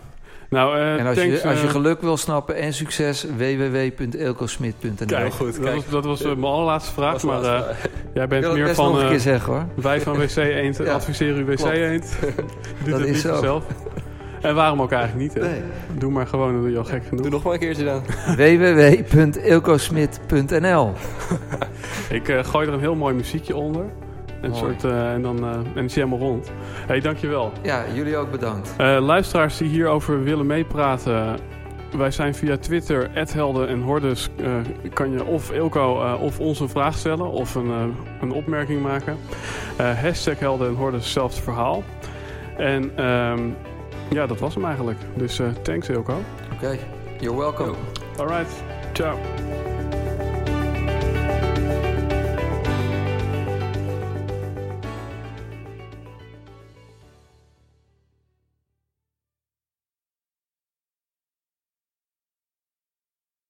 [0.51, 5.07] Nou, eh En als thanks, je, als je geluk wil snappen en succes, www.eelcosmit.nl.
[5.07, 5.75] Kijk, goed, dat kijk.
[5.75, 8.87] was, dat was mijn allerlaatste vraag, maar laatste eh, jij Ik bent meer best nog
[8.87, 9.67] van een eh, keer zeggen hoor.
[9.75, 11.61] wij van WC Eend Ja, adviseren u WC.
[11.65, 12.17] Eend.
[12.85, 13.41] Doe Dat het is niet zo.
[13.41, 13.65] zelf.
[14.45, 15.51] En waarom ook eigenlijk niet, hè?
[15.51, 15.61] Nee.
[15.99, 17.21] Doe maar gewoon, dan doe je al gek genoeg.
[17.23, 18.03] Doe nog maar een keertje dan.
[18.37, 20.93] www.eelcosmit.nl
[22.19, 23.85] Ik eh, gooi er een heel mooi muziekje onder.
[24.41, 24.63] Een Mooi.
[24.63, 26.53] soort, eh, en dan eh, en is hij helemaal rond.
[26.87, 27.53] hey, dankjewel.
[27.63, 28.75] Ja, jullie ook bedankt.
[28.79, 31.37] Eh, luisteraars die hierover willen meepraten...
[31.97, 34.29] Wij zijn via Twitter, Helden en Hordes.
[34.37, 34.49] eh,
[34.93, 37.83] kan je of Ilko eh, of ons een vraag stellen of een, eh,
[38.21, 39.17] een opmerking maken.
[39.77, 41.83] Eh, hashtag Helden en Hordes, hetzelfde verhaal.
[42.57, 43.41] En ehm,
[44.11, 44.99] ja, dat was hem eigenlijk.
[45.15, 46.15] Dus eh, thanks Ilko.
[46.53, 46.79] Oké,
[47.21, 47.75] you're welcome.
[48.19, 48.51] Alright,
[48.93, 49.19] ciao.